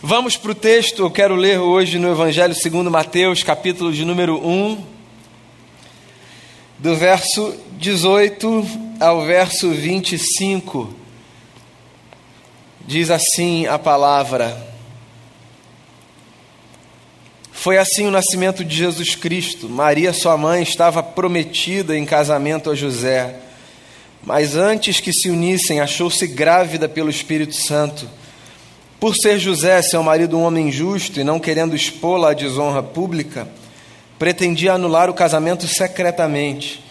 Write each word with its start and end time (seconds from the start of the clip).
Vamos 0.00 0.36
para 0.36 0.52
o 0.52 0.54
texto, 0.54 1.02
eu 1.02 1.10
quero 1.10 1.34
ler 1.34 1.58
hoje 1.58 1.98
no 1.98 2.08
Evangelho 2.08 2.54
segundo 2.54 2.88
Mateus, 2.88 3.42
capítulo 3.42 3.92
de 3.92 4.04
número 4.04 4.36
1, 4.36 4.84
do 6.78 6.94
verso 6.94 7.52
18 7.72 8.64
ao 9.00 9.24
verso 9.24 9.70
25. 9.70 10.94
Diz 12.86 13.10
assim 13.10 13.66
a 13.66 13.76
palavra: 13.76 14.56
Foi 17.50 17.76
assim 17.76 18.06
o 18.06 18.12
nascimento 18.12 18.64
de 18.64 18.76
Jesus 18.76 19.16
Cristo. 19.16 19.68
Maria, 19.68 20.12
sua 20.12 20.36
mãe, 20.36 20.62
estava 20.62 21.02
prometida 21.02 21.98
em 21.98 22.06
casamento 22.06 22.70
a 22.70 22.74
José, 22.76 23.34
mas 24.22 24.54
antes 24.54 25.00
que 25.00 25.12
se 25.12 25.28
unissem, 25.28 25.80
achou-se 25.80 26.24
grávida 26.28 26.88
pelo 26.88 27.10
Espírito 27.10 27.56
Santo. 27.56 28.08
Por 29.00 29.14
ser 29.14 29.38
José, 29.38 29.80
seu 29.80 30.02
marido, 30.02 30.36
um 30.36 30.42
homem 30.42 30.72
justo 30.72 31.20
e 31.20 31.24
não 31.24 31.38
querendo 31.38 31.76
expô-la 31.76 32.32
à 32.32 32.34
desonra 32.34 32.82
pública, 32.82 33.48
pretendia 34.18 34.72
anular 34.72 35.08
o 35.08 35.14
casamento 35.14 35.68
secretamente. 35.68 36.82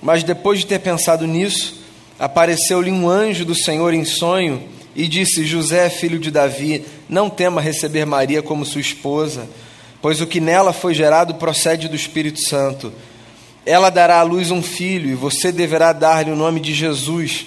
Mas 0.00 0.22
depois 0.22 0.60
de 0.60 0.66
ter 0.66 0.78
pensado 0.78 1.26
nisso, 1.26 1.82
apareceu-lhe 2.20 2.92
um 2.92 3.08
anjo 3.08 3.44
do 3.44 3.54
Senhor 3.54 3.92
em 3.92 4.04
sonho 4.04 4.62
e 4.94 5.08
disse: 5.08 5.44
José, 5.44 5.90
filho 5.90 6.20
de 6.20 6.30
Davi, 6.30 6.84
não 7.08 7.28
tema 7.28 7.60
receber 7.60 8.04
Maria 8.04 8.40
como 8.40 8.64
sua 8.64 8.80
esposa, 8.80 9.48
pois 10.00 10.20
o 10.20 10.28
que 10.28 10.40
nela 10.40 10.72
foi 10.72 10.94
gerado 10.94 11.34
procede 11.34 11.88
do 11.88 11.96
Espírito 11.96 12.46
Santo. 12.46 12.92
Ela 13.66 13.90
dará 13.90 14.20
à 14.20 14.22
luz 14.22 14.52
um 14.52 14.62
filho 14.62 15.10
e 15.10 15.14
você 15.14 15.50
deverá 15.50 15.92
dar-lhe 15.92 16.30
o 16.30 16.36
nome 16.36 16.60
de 16.60 16.72
Jesus, 16.72 17.46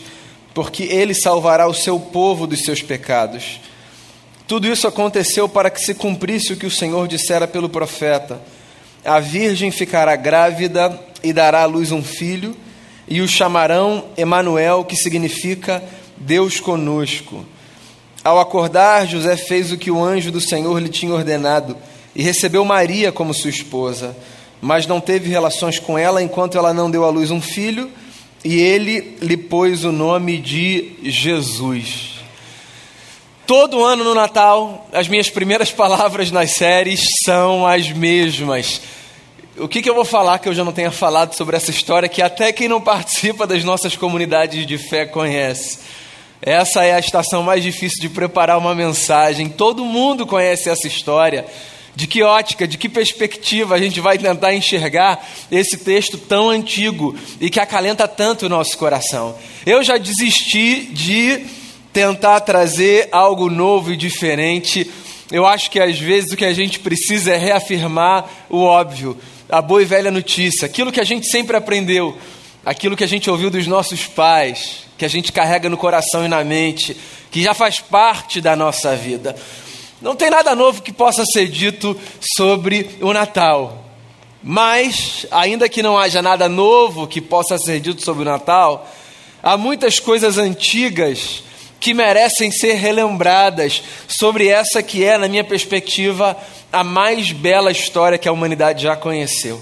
porque 0.54 0.84
ele 0.84 1.14
salvará 1.14 1.68
o 1.68 1.74
seu 1.74 1.98
povo 1.98 2.46
dos 2.46 2.66
seus 2.66 2.82
pecados. 2.82 3.62
Tudo 4.48 4.66
isso 4.66 4.88
aconteceu 4.88 5.50
para 5.50 5.70
que 5.70 5.82
se 5.82 5.94
cumprisse 5.94 6.54
o 6.54 6.56
que 6.56 6.66
o 6.66 6.72
Senhor 6.72 7.06
dissera 7.06 7.46
pelo 7.46 7.68
profeta: 7.68 8.42
A 9.04 9.20
virgem 9.20 9.72
ficará 9.72 10.16
grávida 10.16 10.98
e 11.22 11.34
dará 11.34 11.64
à 11.64 11.66
luz 11.66 11.92
um 11.92 12.02
filho, 12.02 12.56
e 13.10 13.20
o 13.20 13.28
chamarão 13.28 14.06
Emanuel, 14.16 14.86
que 14.86 14.96
significa 14.96 15.84
Deus 16.16 16.62
conosco. 16.62 17.46
Ao 18.24 18.40
acordar, 18.40 19.06
José 19.06 19.36
fez 19.36 19.72
o 19.74 19.78
que 19.78 19.92
o 19.92 20.02
anjo 20.02 20.32
do 20.32 20.40
Senhor 20.40 20.82
lhe 20.82 20.90
tinha 20.90 21.14
ordenado 21.14 21.76
e 22.16 22.24
recebeu 22.24 22.64
Maria 22.64 23.12
como 23.12 23.34
sua 23.34 23.50
esposa, 23.50 24.16
mas 24.62 24.88
não 24.88 25.02
teve 25.02 25.30
relações 25.30 25.78
com 25.78 25.98
ela 25.98 26.24
enquanto 26.24 26.58
ela 26.58 26.74
não 26.74 26.90
deu 26.90 27.04
à 27.04 27.10
luz 27.10 27.32
um 27.32 27.42
filho, 27.42 27.92
e 28.46 28.60
ele 28.60 29.18
lhe 29.22 29.36
pôs 29.36 29.84
o 29.84 29.92
nome 29.92 30.38
de 30.38 30.94
Jesus. 31.04 32.17
Todo 33.48 33.86
ano 33.86 34.04
no 34.04 34.14
Natal, 34.14 34.86
as 34.92 35.08
minhas 35.08 35.30
primeiras 35.30 35.72
palavras 35.72 36.32
nas 36.32 36.52
séries 36.52 37.08
são 37.24 37.66
as 37.66 37.90
mesmas. 37.90 38.82
O 39.56 39.70
que, 39.70 39.82
que, 39.82 39.90
eu 39.90 39.96
vou 39.96 40.04
falar 40.04 40.38
que 40.40 40.50
eu 40.50 40.54
já 40.54 40.66
não 40.66 40.74
tenha 40.74 40.92
falado 40.92 41.34
sobre 41.34 41.56
essa 41.56 41.72
história 41.72 42.10
que 42.10 42.22
até 42.22 42.52
quem 42.52 42.68
não 42.68 42.82
participa 42.82 43.48
das 43.48 43.64
nossas 43.64 43.96
comunidades 43.96 44.68
de 44.68 44.78
fé 44.78 45.06
conhece? 45.06 45.80
Essa 46.42 46.84
é 46.84 46.94
a 46.94 47.00
estação 47.00 47.42
mais 47.42 47.64
difícil 47.64 48.02
de 48.02 48.10
preparar 48.10 48.58
uma 48.58 48.76
mensagem. 48.76 49.48
Todo 49.48 49.86
mundo 49.86 50.28
conhece 50.28 50.70
essa 50.70 50.86
história. 50.86 51.46
De 51.96 52.06
que 52.06 52.22
ótica, 52.22 52.68
de 52.68 52.78
que 52.78 52.90
perspectiva 52.90 53.76
a 53.76 53.80
gente 53.80 54.02
vai 54.02 54.18
tentar 54.18 54.54
enxergar 54.54 55.26
esse 55.50 55.78
texto 55.78 56.18
tão 56.18 56.50
antigo 56.50 57.16
e 57.40 57.50
que 57.50 57.62
acalenta 57.62 58.10
tanto 58.10 58.46
o 58.46 58.50
nosso 58.50 58.78
coração? 58.78 59.36
Eu 59.66 59.82
já 59.84 59.98
desisti 59.98 60.82
de 60.92 61.57
tentar 61.98 62.42
trazer 62.42 63.10
algo 63.12 63.50
novo 63.50 63.92
e 63.92 63.98
diferente. 63.98 64.88
Eu 65.32 65.48
acho 65.48 65.72
que 65.72 65.80
às 65.80 65.98
vezes 65.98 66.32
o 66.32 66.38
que 66.38 66.46
a 66.46 66.54
gente 66.54 66.78
precisa 66.78 67.32
é 67.34 67.38
reafirmar 67.38 68.24
o 68.52 68.62
óbvio, 68.62 69.18
a 69.50 69.64
boa 69.64 69.82
e 69.82 69.86
velha 69.86 70.12
notícia, 70.12 70.68
aquilo 70.68 70.92
que 70.92 71.02
a 71.02 71.04
gente 71.04 71.26
sempre 71.26 71.58
aprendeu, 71.58 72.16
aquilo 72.64 72.96
que 72.96 73.04
a 73.04 73.08
gente 73.08 73.32
ouviu 73.32 73.50
dos 73.50 73.66
nossos 73.66 74.06
pais, 74.06 74.84
que 74.96 75.06
a 75.06 75.08
gente 75.08 75.32
carrega 75.32 75.70
no 75.70 75.76
coração 75.76 76.24
e 76.24 76.28
na 76.28 76.44
mente, 76.44 76.96
que 77.32 77.42
já 77.42 77.56
faz 77.56 77.80
parte 77.80 78.40
da 78.42 78.56
nossa 78.56 78.96
vida. 78.96 79.36
Não 80.00 80.16
tem 80.16 80.30
nada 80.30 80.54
novo 80.54 80.84
que 80.84 80.94
possa 80.94 81.26
ser 81.26 81.48
dito 81.48 82.00
sobre 82.22 82.92
o 83.02 83.12
Natal. 83.12 83.86
Mas, 84.44 85.26
ainda 85.32 85.68
que 85.68 85.82
não 85.82 85.98
haja 85.98 86.22
nada 86.22 86.48
novo 86.48 87.08
que 87.08 87.20
possa 87.20 87.58
ser 87.58 87.80
dito 87.80 88.04
sobre 88.04 88.22
o 88.22 88.26
Natal, 88.26 88.88
há 89.42 89.58
muitas 89.58 90.00
coisas 90.00 90.38
antigas 90.38 91.47
que 91.80 91.94
merecem 91.94 92.52
ser 92.52 92.74
relembradas 92.74 93.84
sobre 94.08 94.48
essa 94.48 94.82
que 94.82 95.04
é, 95.04 95.18
na 95.18 95.28
minha 95.28 95.44
perspectiva, 95.44 96.38
a 96.72 96.84
mais 96.84 97.32
bela 97.32 97.72
história 97.72 98.18
que 98.18 98.28
a 98.28 98.32
humanidade 98.32 98.84
já 98.84 98.96
conheceu. 98.96 99.62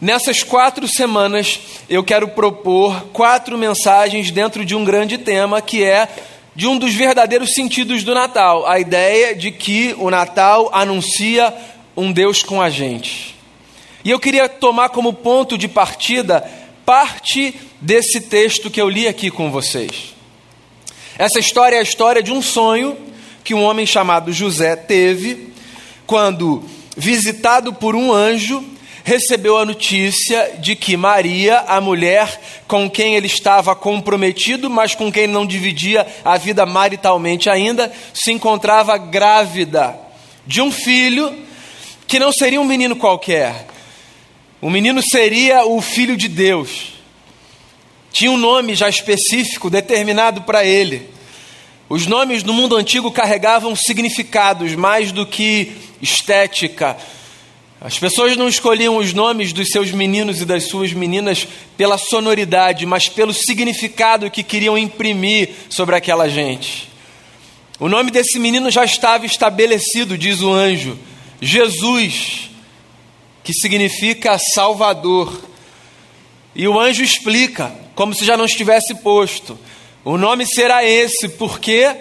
Nessas 0.00 0.42
quatro 0.42 0.86
semanas, 0.86 1.60
eu 1.88 2.04
quero 2.04 2.28
propor 2.28 3.06
quatro 3.12 3.58
mensagens 3.58 4.30
dentro 4.30 4.64
de 4.64 4.74
um 4.74 4.84
grande 4.84 5.18
tema 5.18 5.60
que 5.60 5.82
é 5.82 6.08
de 6.54 6.66
um 6.66 6.78
dos 6.78 6.94
verdadeiros 6.94 7.52
sentidos 7.52 8.02
do 8.04 8.14
Natal, 8.14 8.66
a 8.66 8.78
ideia 8.78 9.34
de 9.34 9.50
que 9.50 9.94
o 9.98 10.10
Natal 10.10 10.70
anuncia 10.72 11.54
um 11.96 12.12
Deus 12.12 12.42
com 12.42 12.62
a 12.62 12.70
gente. 12.70 13.36
E 14.04 14.10
eu 14.10 14.18
queria 14.20 14.48
tomar 14.48 14.88
como 14.88 15.12
ponto 15.12 15.58
de 15.58 15.68
partida 15.68 16.48
parte 16.86 17.54
desse 17.80 18.20
texto 18.20 18.70
que 18.70 18.80
eu 18.80 18.88
li 18.88 19.06
aqui 19.06 19.30
com 19.30 19.50
vocês. 19.50 20.17
Essa 21.18 21.40
história 21.40 21.74
é 21.74 21.80
a 21.80 21.82
história 21.82 22.22
de 22.22 22.30
um 22.30 22.40
sonho 22.40 22.96
que 23.42 23.52
um 23.52 23.64
homem 23.64 23.84
chamado 23.84 24.32
José 24.32 24.76
teve 24.76 25.52
quando, 26.06 26.62
visitado 26.96 27.74
por 27.74 27.96
um 27.96 28.12
anjo, 28.12 28.64
recebeu 29.02 29.58
a 29.58 29.64
notícia 29.64 30.52
de 30.60 30.76
que 30.76 30.96
Maria, 30.96 31.58
a 31.66 31.80
mulher 31.80 32.40
com 32.68 32.88
quem 32.88 33.16
ele 33.16 33.26
estava 33.26 33.74
comprometido, 33.74 34.70
mas 34.70 34.94
com 34.94 35.10
quem 35.10 35.26
não 35.26 35.44
dividia 35.44 36.06
a 36.24 36.38
vida 36.38 36.64
maritalmente 36.64 37.50
ainda, 37.50 37.92
se 38.14 38.30
encontrava 38.30 38.96
grávida 38.96 39.98
de 40.46 40.62
um 40.62 40.70
filho 40.70 41.36
que 42.06 42.20
não 42.20 42.30
seria 42.30 42.60
um 42.60 42.64
menino 42.64 42.94
qualquer. 42.94 43.66
O 44.60 44.70
menino 44.70 45.02
seria 45.02 45.66
o 45.66 45.80
filho 45.82 46.16
de 46.16 46.28
Deus 46.28 46.97
tinha 48.12 48.30
um 48.30 48.36
nome 48.36 48.74
já 48.74 48.88
específico, 48.88 49.70
determinado 49.70 50.42
para 50.42 50.64
ele. 50.64 51.08
Os 51.88 52.06
nomes 52.06 52.42
no 52.42 52.52
mundo 52.52 52.76
antigo 52.76 53.10
carregavam 53.10 53.74
significados 53.74 54.74
mais 54.74 55.10
do 55.10 55.24
que 55.24 55.72
estética. 56.02 56.96
As 57.80 57.98
pessoas 57.98 58.36
não 58.36 58.48
escolhiam 58.48 58.96
os 58.96 59.12
nomes 59.14 59.52
dos 59.52 59.70
seus 59.70 59.92
meninos 59.92 60.40
e 60.40 60.44
das 60.44 60.64
suas 60.64 60.92
meninas 60.92 61.46
pela 61.76 61.96
sonoridade, 61.96 62.84
mas 62.84 63.08
pelo 63.08 63.32
significado 63.32 64.30
que 64.30 64.42
queriam 64.42 64.76
imprimir 64.76 65.50
sobre 65.70 65.94
aquela 65.94 66.28
gente. 66.28 66.88
O 67.78 67.88
nome 67.88 68.10
desse 68.10 68.38
menino 68.38 68.70
já 68.70 68.84
estava 68.84 69.24
estabelecido, 69.24 70.18
diz 70.18 70.42
o 70.42 70.52
anjo: 70.52 70.98
Jesus, 71.40 72.50
que 73.44 73.54
significa 73.54 74.36
Salvador. 74.38 75.40
E 76.54 76.66
o 76.66 76.78
anjo 76.78 77.04
explica: 77.04 77.72
como 77.98 78.14
se 78.14 78.24
já 78.24 78.36
não 78.36 78.44
estivesse 78.44 78.94
posto. 78.94 79.58
O 80.04 80.16
nome 80.16 80.46
será 80.46 80.84
esse, 80.84 81.30
porque 81.30 81.96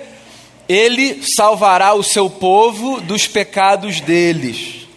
ele 0.69 1.23
salvará 1.23 1.95
o 1.95 2.03
seu 2.03 2.29
povo 2.29 3.01
dos 3.01 3.25
pecados 3.25 3.99
deles. 3.99 4.87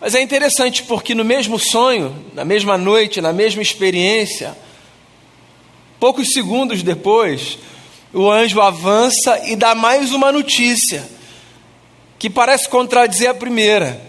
Mas 0.00 0.14
é 0.14 0.22
interessante 0.22 0.84
porque 0.84 1.14
no 1.14 1.22
mesmo 1.22 1.58
sonho, 1.58 2.16
na 2.32 2.46
mesma 2.46 2.78
noite, 2.78 3.20
na 3.20 3.30
mesma 3.30 3.60
experiência, 3.60 4.56
poucos 6.00 6.32
segundos 6.32 6.82
depois, 6.82 7.58
o 8.10 8.30
anjo 8.30 8.58
avança 8.58 9.38
e 9.50 9.54
dá 9.54 9.74
mais 9.74 10.14
uma 10.14 10.32
notícia 10.32 11.06
que 12.18 12.30
parece 12.30 12.70
contradizer 12.70 13.28
a 13.28 13.34
primeira. 13.34 14.00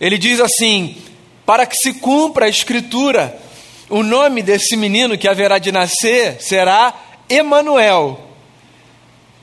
Ele 0.00 0.16
diz 0.16 0.38
assim: 0.38 0.96
para 1.44 1.66
que 1.66 1.76
se 1.76 1.94
cumpra 1.94 2.46
a 2.46 2.48
escritura, 2.48 3.45
o 3.88 4.02
nome 4.02 4.42
desse 4.42 4.76
menino 4.76 5.16
que 5.16 5.28
haverá 5.28 5.58
de 5.58 5.70
nascer 5.70 6.40
será 6.40 6.94
Emanuel, 7.28 8.20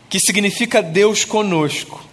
que 0.09 0.19
significa 0.19 0.81
Deus 0.81 1.25
conosco. 1.25 2.03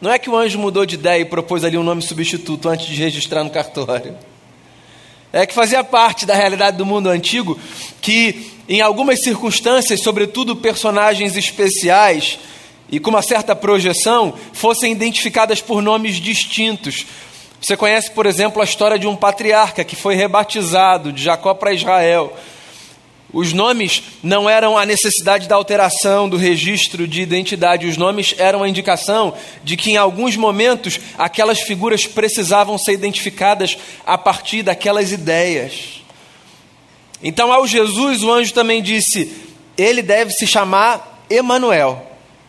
Não 0.00 0.10
é 0.10 0.18
que 0.18 0.28
o 0.28 0.36
anjo 0.36 0.58
mudou 0.58 0.84
de 0.84 0.96
ideia 0.96 1.20
e 1.20 1.24
propôs 1.24 1.62
ali 1.64 1.78
um 1.78 1.84
nome 1.84 2.02
substituto 2.02 2.68
antes 2.68 2.86
de 2.86 2.96
registrar 2.96 3.44
no 3.44 3.50
cartório. 3.50 4.16
É 5.32 5.46
que 5.46 5.54
fazia 5.54 5.82
parte 5.82 6.26
da 6.26 6.34
realidade 6.34 6.76
do 6.76 6.84
mundo 6.84 7.08
antigo 7.08 7.58
que, 8.02 8.50
em 8.68 8.80
algumas 8.80 9.20
circunstâncias, 9.20 10.02
sobretudo 10.02 10.56
personagens 10.56 11.36
especiais 11.36 12.38
e 12.90 13.00
com 13.00 13.10
uma 13.10 13.22
certa 13.22 13.56
projeção, 13.56 14.34
fossem 14.52 14.92
identificadas 14.92 15.62
por 15.62 15.80
nomes 15.80 16.16
distintos, 16.16 17.06
você 17.62 17.76
conhece, 17.76 18.10
por 18.10 18.26
exemplo, 18.26 18.60
a 18.60 18.64
história 18.64 18.98
de 18.98 19.06
um 19.06 19.14
patriarca 19.14 19.84
que 19.84 19.94
foi 19.94 20.16
rebatizado 20.16 21.12
de 21.12 21.22
Jacó 21.22 21.54
para 21.54 21.72
Israel. 21.72 22.36
Os 23.32 23.52
nomes 23.52 24.02
não 24.20 24.50
eram 24.50 24.76
a 24.76 24.84
necessidade 24.84 25.46
da 25.46 25.54
alteração 25.54 26.28
do 26.28 26.36
registro 26.36 27.06
de 27.06 27.22
identidade, 27.22 27.86
os 27.86 27.96
nomes 27.96 28.34
eram 28.36 28.64
a 28.64 28.68
indicação 28.68 29.32
de 29.62 29.76
que 29.76 29.92
em 29.92 29.96
alguns 29.96 30.36
momentos 30.36 30.98
aquelas 31.16 31.60
figuras 31.60 32.04
precisavam 32.04 32.76
ser 32.76 32.94
identificadas 32.94 33.78
a 34.04 34.18
partir 34.18 34.64
daquelas 34.64 35.12
ideias. 35.12 36.02
Então, 37.22 37.52
ao 37.52 37.64
Jesus, 37.64 38.24
o 38.24 38.32
anjo 38.32 38.52
também 38.52 38.82
disse: 38.82 39.32
ele 39.78 40.02
deve 40.02 40.32
se 40.32 40.48
chamar 40.48 41.24
Emanuel, 41.30 42.04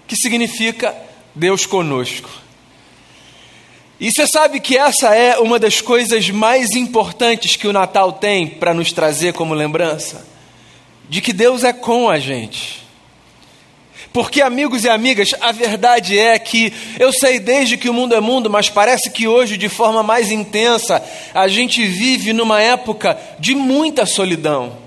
que 0.08 0.16
significa 0.16 0.96
Deus 1.36 1.68
conosco. 1.68 2.43
E 4.04 4.12
você 4.12 4.28
sabe 4.28 4.60
que 4.60 4.78
essa 4.78 5.16
é 5.16 5.40
uma 5.40 5.58
das 5.58 5.82
coisas 5.82 6.30
mais 6.30 6.76
importantes 6.76 7.56
que 7.56 7.68
o 7.68 7.74
Natal 7.74 8.12
tem 8.12 8.46
para 8.46 8.72
nos 8.72 8.92
trazer 8.92 9.34
como 9.34 9.56
lembrança? 9.56 10.34
de 11.10 11.22
que 11.22 11.34
Deus 11.34 11.64
é 11.64 11.74
com 11.74 12.10
a 12.10 12.20
gente. 12.20 12.82
Porque, 14.12 14.42
amigos 14.42 14.84
e 14.84 14.90
amigas, 14.90 15.32
a 15.42 15.52
verdade 15.52 16.18
é 16.18 16.38
que 16.38 16.72
eu 17.00 17.12
sei 17.12 17.40
desde 17.40 17.78
que 17.78 17.90
o 17.90 17.94
mundo 17.94 18.14
é 18.14 18.20
mundo, 18.20 18.50
mas 18.50 18.70
parece 18.70 19.10
que 19.10 19.28
hoje, 19.28 19.58
de 19.58 19.70
forma 19.70 20.04
mais 20.04 20.32
intensa, 20.32 21.04
a 21.34 21.48
gente 21.48 21.86
vive 21.86 22.32
numa 22.32 22.62
época 22.62 23.16
de 23.40 23.56
muita 23.56 24.06
solidão. 24.06 24.78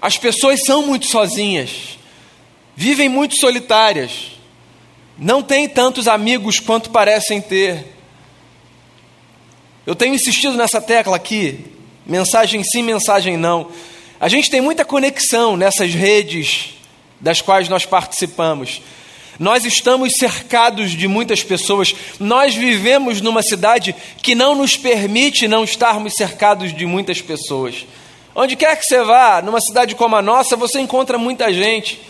As 0.00 0.18
pessoas 0.18 0.62
são 0.62 0.86
muito 0.86 1.06
sozinhas, 1.06 1.98
vivem 2.74 3.08
muito 3.08 3.36
solitárias, 3.36 4.35
não 5.18 5.42
têm 5.42 5.68
tantos 5.68 6.06
amigos 6.08 6.60
quanto 6.60 6.90
parecem 6.90 7.40
ter. 7.40 7.94
Eu 9.86 9.94
tenho 9.94 10.14
insistido 10.14 10.56
nessa 10.56 10.80
tecla 10.80 11.16
aqui, 11.16 11.64
mensagem 12.04 12.62
sim, 12.62 12.82
mensagem 12.82 13.36
não. 13.36 13.70
A 14.18 14.28
gente 14.28 14.50
tem 14.50 14.60
muita 14.60 14.84
conexão 14.84 15.56
nessas 15.56 15.92
redes 15.94 16.74
das 17.20 17.40
quais 17.40 17.68
nós 17.68 17.86
participamos. 17.86 18.82
Nós 19.38 19.64
estamos 19.64 20.14
cercados 20.14 20.92
de 20.92 21.06
muitas 21.06 21.42
pessoas. 21.42 21.94
Nós 22.18 22.54
vivemos 22.54 23.20
numa 23.20 23.42
cidade 23.42 23.94
que 24.22 24.34
não 24.34 24.54
nos 24.54 24.76
permite 24.76 25.46
não 25.46 25.64
estarmos 25.64 26.14
cercados 26.14 26.74
de 26.74 26.86
muitas 26.86 27.20
pessoas. 27.20 27.86
Onde 28.34 28.56
quer 28.56 28.76
que 28.76 28.86
você 28.86 29.02
vá, 29.02 29.42
numa 29.42 29.60
cidade 29.60 29.94
como 29.94 30.16
a 30.16 30.22
nossa, 30.22 30.56
você 30.56 30.80
encontra 30.80 31.18
muita 31.18 31.52
gente. 31.52 32.00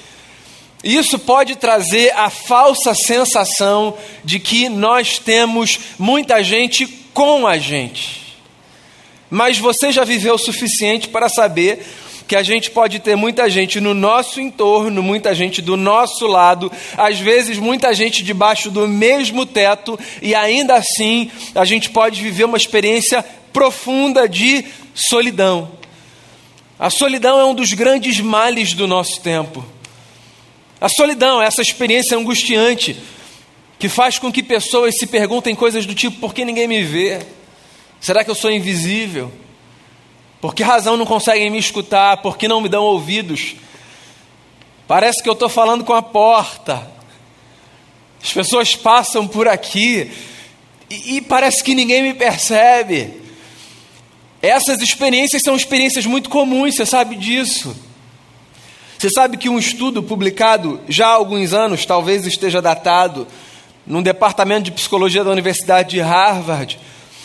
Isso 0.84 1.18
pode 1.18 1.56
trazer 1.56 2.12
a 2.14 2.30
falsa 2.30 2.94
sensação 2.94 3.96
de 4.24 4.38
que 4.38 4.68
nós 4.68 5.18
temos 5.18 5.78
muita 5.98 6.42
gente 6.42 6.86
com 7.12 7.46
a 7.46 7.58
gente. 7.58 8.36
Mas 9.30 9.58
você 9.58 9.90
já 9.90 10.04
viveu 10.04 10.34
o 10.34 10.38
suficiente 10.38 11.08
para 11.08 11.28
saber 11.28 11.84
que 12.26 12.36
a 12.36 12.42
gente 12.42 12.70
pode 12.70 12.98
ter 12.98 13.16
muita 13.16 13.48
gente 13.48 13.80
no 13.80 13.94
nosso 13.94 14.40
entorno, 14.40 15.02
muita 15.02 15.34
gente 15.34 15.62
do 15.62 15.76
nosso 15.76 16.26
lado, 16.26 16.70
às 16.96 17.18
vezes 17.18 17.56
muita 17.56 17.94
gente 17.94 18.22
debaixo 18.22 18.70
do 18.70 18.86
mesmo 18.88 19.46
teto, 19.46 19.98
e 20.20 20.34
ainda 20.34 20.74
assim 20.74 21.30
a 21.54 21.64
gente 21.64 21.90
pode 21.90 22.20
viver 22.20 22.44
uma 22.44 22.56
experiência 22.56 23.24
profunda 23.52 24.28
de 24.28 24.64
solidão. 24.94 25.70
A 26.78 26.90
solidão 26.90 27.40
é 27.40 27.44
um 27.44 27.54
dos 27.54 27.72
grandes 27.72 28.20
males 28.20 28.74
do 28.74 28.86
nosso 28.86 29.20
tempo. 29.20 29.64
A 30.86 30.88
solidão, 30.88 31.42
essa 31.42 31.62
experiência 31.62 32.16
angustiante, 32.16 32.96
que 33.76 33.88
faz 33.88 34.20
com 34.20 34.30
que 34.30 34.40
pessoas 34.40 34.96
se 34.96 35.04
perguntem 35.04 35.52
coisas 35.52 35.84
do 35.84 35.96
tipo: 35.96 36.20
por 36.20 36.32
que 36.32 36.44
ninguém 36.44 36.68
me 36.68 36.80
vê? 36.84 37.26
Será 38.00 38.22
que 38.22 38.30
eu 38.30 38.36
sou 38.36 38.52
invisível? 38.52 39.32
Por 40.40 40.54
que 40.54 40.62
razão 40.62 40.96
não 40.96 41.04
conseguem 41.04 41.50
me 41.50 41.58
escutar? 41.58 42.18
Por 42.18 42.38
que 42.38 42.46
não 42.46 42.60
me 42.60 42.68
dão 42.68 42.84
ouvidos? 42.84 43.56
Parece 44.86 45.20
que 45.20 45.28
eu 45.28 45.32
estou 45.32 45.48
falando 45.48 45.82
com 45.82 45.92
a 45.92 46.02
porta. 46.02 46.88
As 48.22 48.32
pessoas 48.32 48.76
passam 48.76 49.26
por 49.26 49.48
aqui 49.48 50.12
e, 50.88 51.16
e 51.16 51.20
parece 51.20 51.64
que 51.64 51.74
ninguém 51.74 52.00
me 52.00 52.14
percebe. 52.14 53.12
Essas 54.40 54.80
experiências 54.80 55.42
são 55.42 55.56
experiências 55.56 56.06
muito 56.06 56.30
comuns, 56.30 56.76
você 56.76 56.86
sabe 56.86 57.16
disso. 57.16 57.85
Você 58.98 59.10
sabe 59.10 59.36
que 59.36 59.48
um 59.48 59.58
estudo 59.58 60.02
publicado 60.02 60.80
já 60.88 61.08
há 61.08 61.12
alguns 61.12 61.52
anos, 61.52 61.84
talvez 61.84 62.26
esteja 62.26 62.62
datado, 62.62 63.26
num 63.86 64.02
departamento 64.02 64.64
de 64.64 64.72
psicologia 64.72 65.22
da 65.22 65.30
Universidade 65.30 65.90
de 65.90 66.00
Harvard, 66.00 66.78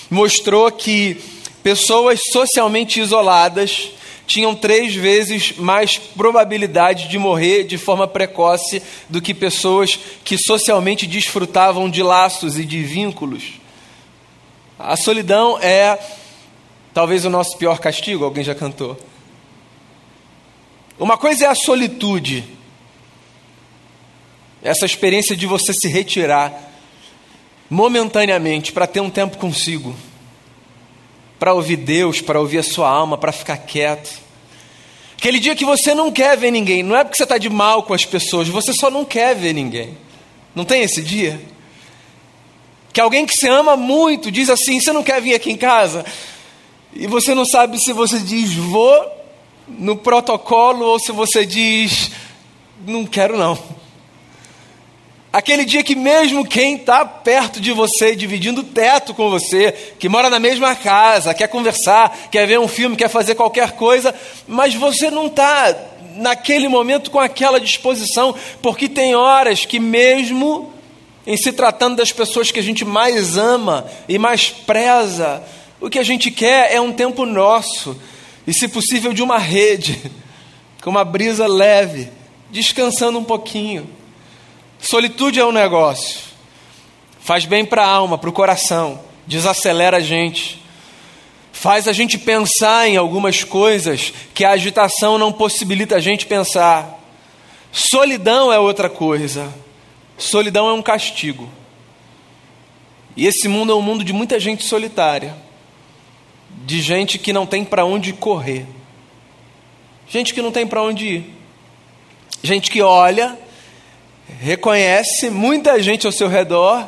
mostrou 0.09 0.71
que 0.71 1.17
Pessoas 1.63 2.19
socialmente 2.31 2.99
isoladas 2.99 3.91
tinham 4.25 4.55
três 4.55 4.95
vezes 4.95 5.57
mais 5.57 5.97
probabilidade 5.97 7.07
de 7.07 7.19
morrer 7.19 7.65
de 7.65 7.77
forma 7.77 8.07
precoce 8.07 8.81
do 9.07 9.21
que 9.21 9.33
pessoas 9.33 9.99
que 10.23 10.37
socialmente 10.37 11.05
desfrutavam 11.05 11.89
de 11.89 12.01
laços 12.01 12.57
e 12.57 12.65
de 12.65 12.81
vínculos. 12.81 13.59
A 14.79 14.95
solidão 14.95 15.59
é 15.59 15.99
talvez 16.93 17.25
o 17.25 17.29
nosso 17.29 17.55
pior 17.57 17.79
castigo, 17.79 18.25
alguém 18.25 18.43
já 18.43 18.55
cantou. 18.55 18.97
Uma 21.01 21.17
coisa 21.17 21.45
é 21.45 21.47
a 21.47 21.55
solitude, 21.55 22.45
essa 24.61 24.85
experiência 24.85 25.35
de 25.35 25.47
você 25.47 25.73
se 25.73 25.87
retirar 25.87 26.53
momentaneamente 27.67 28.71
para 28.71 28.85
ter 28.85 28.99
um 28.99 29.09
tempo 29.09 29.37
consigo 29.37 29.95
para 31.39 31.55
ouvir 31.55 31.77
Deus, 31.77 32.21
para 32.21 32.39
ouvir 32.39 32.59
a 32.59 32.63
sua 32.63 32.87
alma, 32.87 33.17
para 33.17 33.31
ficar 33.31 33.57
quieto. 33.57 34.11
Aquele 35.17 35.39
dia 35.39 35.55
que 35.55 35.65
você 35.65 35.95
não 35.95 36.11
quer 36.11 36.37
ver 36.37 36.51
ninguém, 36.51 36.83
não 36.83 36.95
é 36.95 37.03
porque 37.03 37.17
você 37.17 37.23
está 37.23 37.39
de 37.39 37.49
mal 37.49 37.81
com 37.81 37.95
as 37.95 38.05
pessoas, 38.05 38.47
você 38.47 38.71
só 38.71 38.91
não 38.91 39.03
quer 39.03 39.35
ver 39.35 39.53
ninguém. 39.53 39.97
Não 40.53 40.63
tem 40.63 40.83
esse 40.83 41.01
dia? 41.01 41.41
Que 42.93 43.01
alguém 43.01 43.25
que 43.25 43.35
você 43.35 43.49
ama 43.49 43.75
muito 43.75 44.29
diz 44.29 44.51
assim: 44.51 44.79
Você 44.79 44.93
não 44.93 45.01
quer 45.01 45.19
vir 45.19 45.33
aqui 45.33 45.51
em 45.51 45.57
casa? 45.57 46.05
E 46.93 47.07
você 47.07 47.33
não 47.33 47.43
sabe 47.43 47.79
se 47.79 47.91
você 47.91 48.19
diz 48.19 48.53
vou 48.53 49.20
no 49.77 49.95
protocolo 49.95 50.85
ou 50.85 50.99
se 50.99 51.11
você 51.11 51.45
diz 51.45 52.11
não 52.85 53.05
quero 53.05 53.37
não. 53.37 53.57
Aquele 55.33 55.63
dia 55.63 55.81
que, 55.81 55.95
mesmo 55.95 56.45
quem 56.45 56.75
está 56.75 57.05
perto 57.05 57.61
de 57.61 57.71
você, 57.71 58.15
dividindo 58.17 58.63
teto 58.63 59.13
com 59.13 59.29
você, 59.29 59.71
que 59.97 60.09
mora 60.09 60.29
na 60.29 60.39
mesma 60.39 60.75
casa, 60.75 61.33
quer 61.33 61.47
conversar, 61.47 62.27
quer 62.29 62.45
ver 62.45 62.59
um 62.59 62.67
filme, 62.67 62.97
quer 62.97 63.07
fazer 63.07 63.35
qualquer 63.35 63.71
coisa, 63.71 64.13
mas 64.45 64.75
você 64.75 65.09
não 65.09 65.27
está 65.27 65.73
naquele 66.17 66.67
momento 66.67 67.09
com 67.09 67.19
aquela 67.19 67.61
disposição, 67.61 68.35
porque 68.61 68.89
tem 68.89 69.15
horas 69.15 69.65
que, 69.65 69.79
mesmo 69.79 70.73
em 71.25 71.37
se 71.37 71.53
tratando 71.53 71.95
das 71.95 72.11
pessoas 72.11 72.51
que 72.51 72.59
a 72.59 72.63
gente 72.63 72.83
mais 72.83 73.37
ama 73.37 73.85
e 74.09 74.17
mais 74.17 74.49
preza, 74.49 75.41
o 75.79 75.89
que 75.89 75.99
a 75.99 76.03
gente 76.03 76.29
quer 76.29 76.73
é 76.73 76.81
um 76.81 76.91
tempo 76.91 77.25
nosso, 77.25 77.97
e 78.45 78.53
se 78.53 78.67
possível 78.67 79.13
de 79.13 79.21
uma 79.21 79.37
rede, 79.37 79.99
com 80.81 80.89
uma 80.89 81.03
brisa 81.03 81.47
leve, 81.47 82.09
descansando 82.51 83.17
um 83.17 83.23
pouquinho 83.23 84.01
Solitude 84.81 85.39
é 85.39 85.45
um 85.45 85.51
negócio. 85.51 86.19
Faz 87.19 87.45
bem 87.45 87.63
para 87.63 87.85
a 87.85 87.87
alma, 87.87 88.17
para 88.17 88.29
o 88.29 88.33
coração. 88.33 88.99
Desacelera 89.27 89.97
a 89.97 90.01
gente. 90.01 90.59
Faz 91.53 91.87
a 91.87 91.93
gente 91.93 92.17
pensar 92.17 92.89
em 92.89 92.97
algumas 92.97 93.43
coisas 93.43 94.11
que 94.33 94.43
a 94.43 94.51
agitação 94.51 95.19
não 95.19 95.31
possibilita 95.31 95.97
a 95.97 95.99
gente 95.99 96.25
pensar. 96.25 96.99
Solidão 97.71 98.51
é 98.51 98.57
outra 98.57 98.89
coisa. 98.89 99.53
Solidão 100.17 100.67
é 100.67 100.73
um 100.73 100.81
castigo. 100.81 101.47
E 103.15 103.27
esse 103.27 103.47
mundo 103.47 103.71
é 103.71 103.75
um 103.75 103.81
mundo 103.83 104.03
de 104.03 104.11
muita 104.11 104.39
gente 104.39 104.63
solitária. 104.63 105.37
De 106.71 106.81
gente 106.81 107.19
que 107.19 107.33
não 107.33 107.45
tem 107.45 107.65
para 107.65 107.83
onde 107.83 108.13
correr. 108.13 108.65
Gente 110.07 110.33
que 110.33 110.41
não 110.41 110.53
tem 110.53 110.65
para 110.65 110.81
onde 110.81 111.05
ir. 111.05 111.33
Gente 112.41 112.71
que 112.71 112.81
olha 112.81 113.37
reconhece 114.39 115.29
muita 115.29 115.83
gente 115.83 116.05
ao 116.05 116.13
seu 116.13 116.29
redor, 116.29 116.87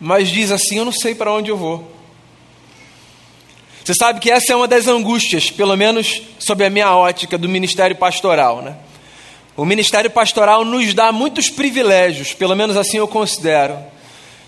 mas 0.00 0.30
diz 0.30 0.50
assim: 0.50 0.78
Eu 0.78 0.86
não 0.86 0.92
sei 0.92 1.14
para 1.14 1.30
onde 1.30 1.50
eu 1.50 1.56
vou. 1.58 1.86
Você 3.84 3.92
sabe 3.92 4.20
que 4.20 4.30
essa 4.30 4.54
é 4.54 4.56
uma 4.56 4.66
das 4.66 4.88
angústias, 4.88 5.50
pelo 5.50 5.76
menos 5.76 6.22
sob 6.38 6.64
a 6.64 6.70
minha 6.70 6.96
ótica, 6.96 7.36
do 7.36 7.46
ministério 7.46 7.94
pastoral. 7.94 8.62
Né? 8.62 8.74
O 9.54 9.66
ministério 9.66 10.10
pastoral 10.10 10.64
nos 10.64 10.94
dá 10.94 11.12
muitos 11.12 11.50
privilégios, 11.50 12.32
pelo 12.32 12.56
menos 12.56 12.74
assim 12.74 12.96
eu 12.96 13.06
considero. 13.06 13.76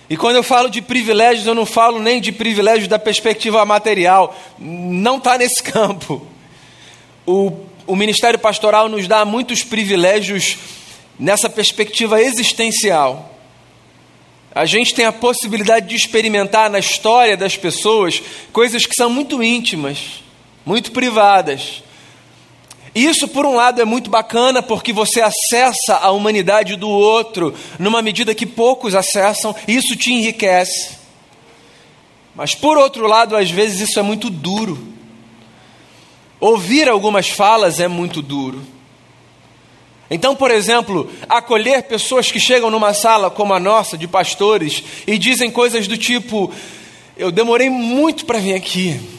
E 0.08 0.16
quando 0.16 0.36
eu 0.36 0.42
falo 0.42 0.70
de 0.70 0.80
privilégios, 0.80 1.46
eu 1.46 1.54
não 1.54 1.66
falo 1.66 1.98
nem 1.98 2.20
de 2.20 2.30
privilégios 2.30 2.88
da 2.88 2.98
perspectiva 2.98 3.64
material, 3.64 4.36
não 4.58 5.18
está 5.18 5.36
nesse 5.36 5.62
campo. 5.64 6.24
O, 7.26 7.52
o 7.86 7.96
ministério 7.96 8.38
pastoral 8.38 8.88
nos 8.88 9.08
dá 9.08 9.24
muitos 9.24 9.64
privilégios 9.64 10.56
nessa 11.18 11.48
perspectiva 11.48 12.20
existencial, 12.20 13.36
a 14.54 14.64
gente 14.64 14.94
tem 14.94 15.04
a 15.04 15.12
possibilidade 15.12 15.86
de 15.86 15.96
experimentar 15.96 16.70
na 16.70 16.78
história 16.78 17.36
das 17.36 17.58
pessoas 17.58 18.22
coisas 18.52 18.86
que 18.86 18.94
são 18.94 19.10
muito 19.10 19.42
íntimas, 19.42 20.22
muito 20.64 20.92
privadas. 20.92 21.82
Isso, 22.96 23.28
por 23.28 23.44
um 23.44 23.54
lado, 23.54 23.78
é 23.78 23.84
muito 23.84 24.08
bacana 24.08 24.62
porque 24.62 24.90
você 24.90 25.20
acessa 25.20 25.96
a 25.96 26.10
humanidade 26.12 26.76
do 26.76 26.88
outro 26.88 27.54
numa 27.78 28.00
medida 28.00 28.34
que 28.34 28.46
poucos 28.46 28.94
acessam, 28.94 29.54
e 29.68 29.76
isso 29.76 29.94
te 29.94 30.10
enriquece. 30.10 30.96
Mas, 32.34 32.54
por 32.54 32.78
outro 32.78 33.06
lado, 33.06 33.36
às 33.36 33.50
vezes 33.50 33.90
isso 33.90 33.98
é 33.98 34.02
muito 34.02 34.30
duro. 34.30 34.78
Ouvir 36.40 36.88
algumas 36.88 37.28
falas 37.28 37.80
é 37.80 37.86
muito 37.86 38.22
duro. 38.22 38.62
Então, 40.10 40.34
por 40.34 40.50
exemplo, 40.50 41.12
acolher 41.28 41.82
pessoas 41.82 42.32
que 42.32 42.40
chegam 42.40 42.70
numa 42.70 42.94
sala 42.94 43.30
como 43.30 43.52
a 43.52 43.60
nossa, 43.60 43.98
de 43.98 44.08
pastores, 44.08 44.82
e 45.06 45.18
dizem 45.18 45.50
coisas 45.50 45.86
do 45.86 45.98
tipo: 45.98 46.50
Eu 47.14 47.30
demorei 47.30 47.68
muito 47.68 48.24
para 48.24 48.38
vir 48.38 48.54
aqui. 48.54 49.15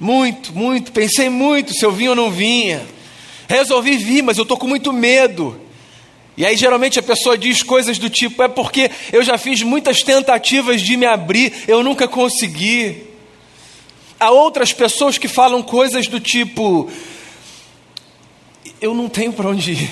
Muito, 0.00 0.56
muito. 0.56 0.90
Pensei 0.90 1.28
muito 1.28 1.74
se 1.74 1.84
eu 1.84 1.92
vinha 1.92 2.10
ou 2.10 2.16
não 2.16 2.30
vinha. 2.30 2.82
Resolvi 3.46 3.98
vir, 3.98 4.22
mas 4.22 4.38
eu 4.38 4.42
estou 4.42 4.56
com 4.56 4.66
muito 4.66 4.92
medo. 4.92 5.60
E 6.36 6.46
aí, 6.46 6.56
geralmente, 6.56 6.98
a 6.98 7.02
pessoa 7.02 7.36
diz 7.36 7.62
coisas 7.62 7.98
do 7.98 8.08
tipo: 8.08 8.42
É 8.42 8.48
porque 8.48 8.90
eu 9.12 9.22
já 9.22 9.36
fiz 9.36 9.62
muitas 9.62 10.02
tentativas 10.02 10.80
de 10.80 10.96
me 10.96 11.04
abrir, 11.04 11.52
eu 11.68 11.82
nunca 11.82 12.08
consegui. 12.08 13.08
Há 14.18 14.30
outras 14.30 14.72
pessoas 14.72 15.18
que 15.18 15.28
falam 15.28 15.62
coisas 15.62 16.06
do 16.06 16.18
tipo: 16.18 16.90
Eu 18.80 18.94
não 18.94 19.08
tenho 19.08 19.34
para 19.34 19.50
onde 19.50 19.72
ir. 19.72 19.90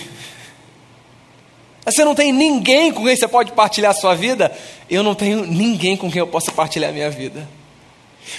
Você 1.85 2.05
não 2.05 2.15
tem 2.15 2.33
ninguém 2.33 2.93
com 2.93 3.05
quem 3.05 3.17
você 3.17 3.29
pode 3.29 3.53
partilhar 3.53 3.91
a 3.91 3.95
sua 3.95 4.15
vida? 4.15 4.57
Eu 4.89 5.03
não 5.03 5.15
tenho 5.15 5.45
ninguém 5.45 5.97
com 5.97 6.11
quem 6.11 6.21
eu 6.21 6.27
possa 6.27 6.53
partilhar 6.53 6.91
a 6.91 6.93
minha 6.93 7.11
vida. 7.11 7.58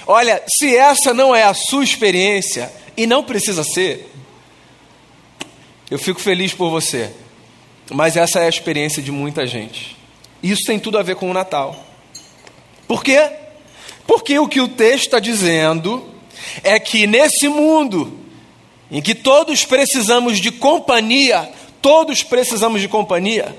Olha, 0.07 0.43
se 0.47 0.75
essa 0.75 1.13
não 1.13 1.35
é 1.35 1.43
a 1.43 1.53
sua 1.53 1.83
experiência, 1.83 2.71
e 2.99 3.07
não 3.07 3.23
precisa 3.23 3.63
ser, 3.63 4.11
eu 5.89 5.97
fico 5.97 6.19
feliz 6.19 6.53
por 6.53 6.69
você, 6.69 7.09
mas 7.89 8.17
essa 8.17 8.41
é 8.41 8.45
a 8.45 8.49
experiência 8.49 9.01
de 9.01 9.09
muita 9.09 9.47
gente. 9.47 9.95
Isso 10.43 10.65
tem 10.65 10.77
tudo 10.77 10.97
a 10.97 11.01
ver 11.01 11.15
com 11.15 11.31
o 11.31 11.33
Natal. 11.33 11.81
Por 12.85 13.01
quê? 13.01 13.31
Porque 14.05 14.37
o 14.37 14.49
que 14.49 14.59
o 14.59 14.67
texto 14.67 15.05
está 15.05 15.19
dizendo 15.19 16.13
é 16.61 16.77
que 16.77 17.07
nesse 17.07 17.47
mundo, 17.47 18.19
em 18.91 19.01
que 19.01 19.15
todos 19.15 19.63
precisamos 19.63 20.41
de 20.41 20.51
companhia, 20.51 21.49
todos 21.81 22.21
precisamos 22.21 22.81
de 22.81 22.89
companhia, 22.89 23.55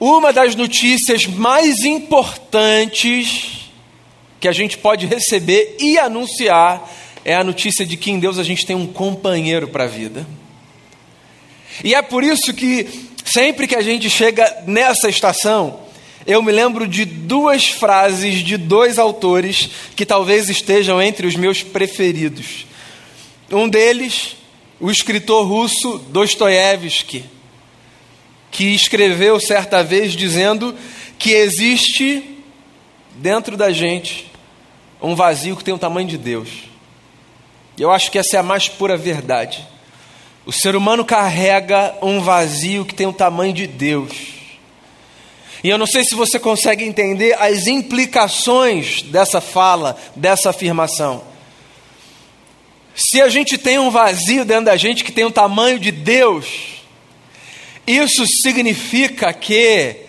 uma 0.00 0.32
das 0.32 0.56
notícias 0.56 1.24
mais 1.24 1.84
importantes 1.84 3.67
que 4.40 4.48
a 4.48 4.52
gente 4.52 4.78
pode 4.78 5.06
receber 5.06 5.76
e 5.80 5.98
anunciar 5.98 6.88
é 7.24 7.34
a 7.34 7.44
notícia 7.44 7.84
de 7.84 7.96
que 7.96 8.10
em 8.10 8.18
Deus 8.18 8.38
a 8.38 8.42
gente 8.42 8.64
tem 8.64 8.76
um 8.76 8.86
companheiro 8.86 9.68
para 9.68 9.84
a 9.84 9.88
vida. 9.88 10.26
E 11.84 11.94
é 11.94 12.00
por 12.00 12.24
isso 12.24 12.54
que 12.54 12.88
sempre 13.24 13.66
que 13.66 13.76
a 13.76 13.82
gente 13.82 14.08
chega 14.08 14.62
nessa 14.66 15.08
estação, 15.08 15.80
eu 16.26 16.42
me 16.42 16.52
lembro 16.52 16.86
de 16.86 17.04
duas 17.04 17.68
frases 17.68 18.42
de 18.42 18.56
dois 18.56 18.98
autores 18.98 19.68
que 19.94 20.06
talvez 20.06 20.48
estejam 20.48 21.00
entre 21.02 21.26
os 21.26 21.36
meus 21.36 21.62
preferidos. 21.62 22.66
Um 23.50 23.68
deles, 23.68 24.36
o 24.80 24.90
escritor 24.90 25.46
russo 25.46 25.98
Dostoiévski, 26.10 27.24
que 28.50 28.74
escreveu 28.74 29.38
certa 29.40 29.82
vez 29.82 30.12
dizendo 30.12 30.74
que 31.18 31.32
existe 31.32 32.22
dentro 33.16 33.56
da 33.56 33.70
gente 33.70 34.27
um 35.00 35.14
vazio 35.14 35.56
que 35.56 35.64
tem 35.64 35.74
o 35.74 35.78
tamanho 35.78 36.08
de 36.08 36.18
Deus. 36.18 36.48
E 37.76 37.82
eu 37.82 37.90
acho 37.90 38.10
que 38.10 38.18
essa 38.18 38.36
é 38.36 38.40
a 38.40 38.42
mais 38.42 38.68
pura 38.68 38.96
verdade. 38.96 39.66
O 40.44 40.52
ser 40.52 40.74
humano 40.74 41.04
carrega 41.04 41.94
um 42.02 42.20
vazio 42.20 42.84
que 42.84 42.94
tem 42.94 43.06
o 43.06 43.12
tamanho 43.12 43.52
de 43.52 43.66
Deus. 43.66 44.12
E 45.62 45.68
eu 45.68 45.78
não 45.78 45.86
sei 45.86 46.04
se 46.04 46.14
você 46.14 46.38
consegue 46.38 46.84
entender 46.84 47.34
as 47.38 47.66
implicações 47.66 49.02
dessa 49.02 49.40
fala, 49.40 49.96
dessa 50.16 50.50
afirmação. 50.50 51.22
Se 52.94 53.20
a 53.20 53.28
gente 53.28 53.56
tem 53.56 53.78
um 53.78 53.90
vazio 53.90 54.44
dentro 54.44 54.66
da 54.66 54.76
gente 54.76 55.04
que 55.04 55.12
tem 55.12 55.24
o 55.24 55.30
tamanho 55.30 55.78
de 55.78 55.92
Deus, 55.92 56.78
isso 57.86 58.26
significa 58.26 59.32
que 59.32 60.07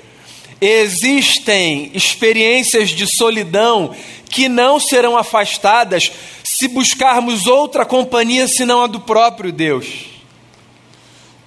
existem 0.62 1.92
experiências 1.94 2.90
de 2.90 3.08
solidão 3.08 3.96
que 4.30 4.48
não 4.48 4.80
serão 4.80 5.18
afastadas 5.18 6.12
se 6.44 6.68
buscarmos 6.68 7.48
outra 7.48 7.86
companhia 7.86 8.48
senão 8.48 8.84
a 8.84 8.88
do 8.88 9.00
próprio 9.00 9.52
Deus. 9.52 9.88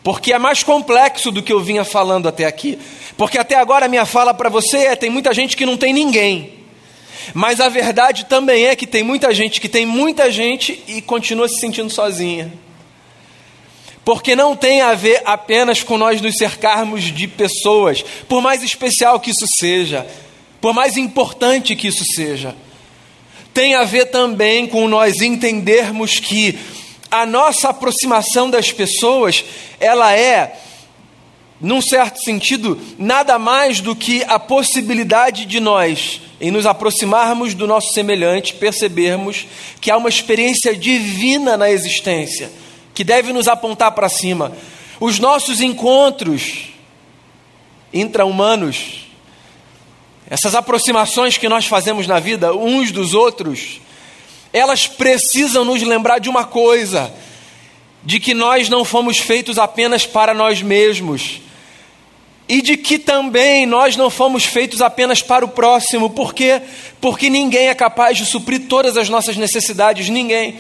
Porque 0.03 0.33
é 0.33 0.39
mais 0.39 0.63
complexo 0.63 1.31
do 1.31 1.43
que 1.43 1.53
eu 1.53 1.61
vinha 1.61 1.85
falando 1.85 2.29
até 2.29 2.45
aqui. 2.45 2.79
Porque 3.17 3.39
até 3.39 3.55
agora 3.55 3.87
a 3.87 3.89
minha 3.89 4.05
fala 4.05 4.35
para 4.35 4.49
você 4.49 4.79
é: 4.79 4.97
tem 4.97 5.11
muita 5.11 5.33
gente 5.33 5.57
que 5.57 5.67
não 5.67 5.77
tem 5.77 5.93
ninguém. 5.93 6.55
Mas 7.33 7.61
a 7.61 7.69
verdade 7.69 8.25
também 8.25 8.67
é 8.67 8.75
que 8.75 8.87
tem 8.87 9.05
muita 9.05 9.33
gente 9.33 9.61
que 9.61 9.69
tem 9.69 9.87
muita 9.87 10.31
gente 10.31 10.83
e 10.89 11.01
continua 11.01 11.49
se 11.49 11.61
sentindo 11.61 11.89
sozinha. 11.89 12.53
Porque 14.05 14.35
não 14.35 14.57
tem 14.57 14.81
a 14.81 14.95
ver 14.95 15.23
apenas 15.25 15.83
com 15.83 15.97
nós 15.97 16.21
nos 16.21 16.37
cercarmos 16.37 17.05
de 17.05 17.29
pessoas, 17.29 18.05
por 18.29 18.43
mais 18.43 18.63
especial 18.63 19.21
que 19.21 19.31
isso 19.31 19.47
seja, 19.47 20.07
por 20.61 20.75
mais 20.75 20.97
importante 20.97 21.77
que 21.77 21.89
isso 21.89 22.05
seja. 22.05 22.55
Tem 23.55 23.75
a 23.75 23.85
ver 23.85 24.07
também 24.07 24.67
com 24.67 24.89
nós 24.89 25.21
entendermos 25.21 26.19
que 26.19 26.59
a 27.11 27.27
nossa 27.27 27.69
aproximação 27.69 28.49
das 28.49 28.73
pessoas, 28.73 29.45
ela 29.79 30.17
é, 30.17 30.57
num 31.61 31.83
certo 31.83 32.21
sentido, 32.21 32.81
nada 32.99 33.39
mais 33.39 33.81
do 33.81 33.95
que 33.95 34.25
a 34.27 34.39
possibilidade 34.39 35.45
de 35.45 35.61
nós, 35.61 36.21
em 36.41 36.51
nos 36.51 36.67
aproximarmos 36.67 37.55
do 37.55 37.67
nosso 37.67 37.93
semelhante, 37.93 38.55
percebermos 38.55 39.47
que 39.81 39.91
há 39.91 39.97
uma 39.97 40.09
experiência 40.09 40.75
divina 40.75 41.57
na 41.57 41.71
existência, 41.71 42.51
que 42.95 43.05
deve 43.05 43.33
nos 43.33 43.49
apontar 43.49 43.93
para 43.93 44.09
cima. 44.09 44.53
Os 45.01 45.19
nossos 45.19 45.61
encontros 45.61 46.69
intra-humanos, 47.93 49.07
essas 50.29 50.55
aproximações 50.55 51.37
que 51.37 51.49
nós 51.49 51.67
fazemos 51.67 52.07
na 52.07 52.19
vida 52.19 52.55
uns 52.55 52.91
dos 52.91 53.15
outros, 53.15 53.81
elas 54.53 54.87
precisam 54.87 55.65
nos 55.65 55.83
lembrar 55.83 56.19
de 56.19 56.29
uma 56.29 56.45
coisa: 56.45 57.13
de 58.03 58.19
que 58.19 58.35
nós 58.35 58.69
não 58.69 58.85
fomos 58.85 59.19
feitos 59.19 59.59
apenas 59.59 60.07
para 60.07 60.35
nós 60.35 60.63
mesmos. 60.63 61.41
E 62.49 62.61
de 62.61 62.77
que 62.77 62.99
também 62.99 63.65
nós 63.65 63.97
não 63.97 64.11
fomos 64.11 64.45
feitos 64.45 64.83
apenas 64.83 65.23
para 65.23 65.45
o 65.45 65.49
próximo, 65.49 66.11
por 66.11 66.35
quê? 66.35 66.61
Porque 67.01 67.31
ninguém 67.31 67.69
é 67.69 67.75
capaz 67.75 68.19
de 68.19 68.27
suprir 68.27 68.67
todas 68.69 68.97
as 68.97 69.09
nossas 69.09 69.37
necessidades, 69.37 70.09
ninguém. 70.09 70.59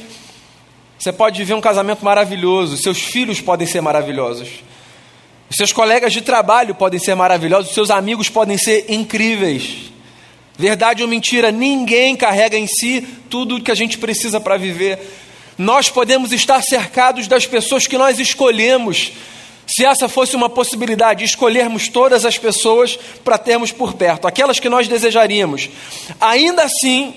Você 1.02 1.10
pode 1.12 1.36
viver 1.36 1.54
um 1.54 1.60
casamento 1.60 2.04
maravilhoso, 2.04 2.76
seus 2.76 3.00
filhos 3.00 3.40
podem 3.40 3.66
ser 3.66 3.80
maravilhosos, 3.80 4.48
os 5.50 5.56
seus 5.56 5.72
colegas 5.72 6.12
de 6.12 6.20
trabalho 6.20 6.76
podem 6.76 7.00
ser 7.00 7.16
maravilhosos, 7.16 7.70
os 7.70 7.74
seus 7.74 7.90
amigos 7.90 8.28
podem 8.28 8.56
ser 8.56 8.84
incríveis. 8.88 9.90
Verdade 10.56 11.02
ou 11.02 11.08
mentira, 11.08 11.50
ninguém 11.50 12.14
carrega 12.14 12.56
em 12.56 12.68
si 12.68 13.04
tudo 13.28 13.56
o 13.56 13.60
que 13.60 13.72
a 13.72 13.74
gente 13.74 13.98
precisa 13.98 14.40
para 14.40 14.56
viver. 14.56 14.96
Nós 15.58 15.88
podemos 15.88 16.30
estar 16.30 16.62
cercados 16.62 17.26
das 17.26 17.48
pessoas 17.48 17.88
que 17.88 17.98
nós 17.98 18.20
escolhemos. 18.20 19.10
Se 19.66 19.84
essa 19.84 20.08
fosse 20.08 20.36
uma 20.36 20.48
possibilidade, 20.48 21.24
escolhermos 21.24 21.88
todas 21.88 22.24
as 22.24 22.38
pessoas 22.38 22.96
para 23.24 23.36
termos 23.36 23.72
por 23.72 23.94
perto, 23.94 24.28
aquelas 24.28 24.60
que 24.60 24.68
nós 24.68 24.86
desejaríamos. 24.86 25.68
Ainda 26.20 26.62
assim, 26.62 27.12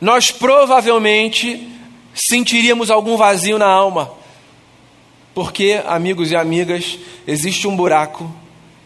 nós 0.00 0.30
provavelmente 0.30 1.68
sentiríamos 2.14 2.90
algum 2.90 3.16
vazio 3.16 3.58
na 3.58 3.66
alma 3.66 4.22
porque, 5.34 5.80
amigos 5.86 6.30
e 6.30 6.36
amigas, 6.36 6.98
existe 7.26 7.66
um 7.66 7.74
buraco 7.74 8.30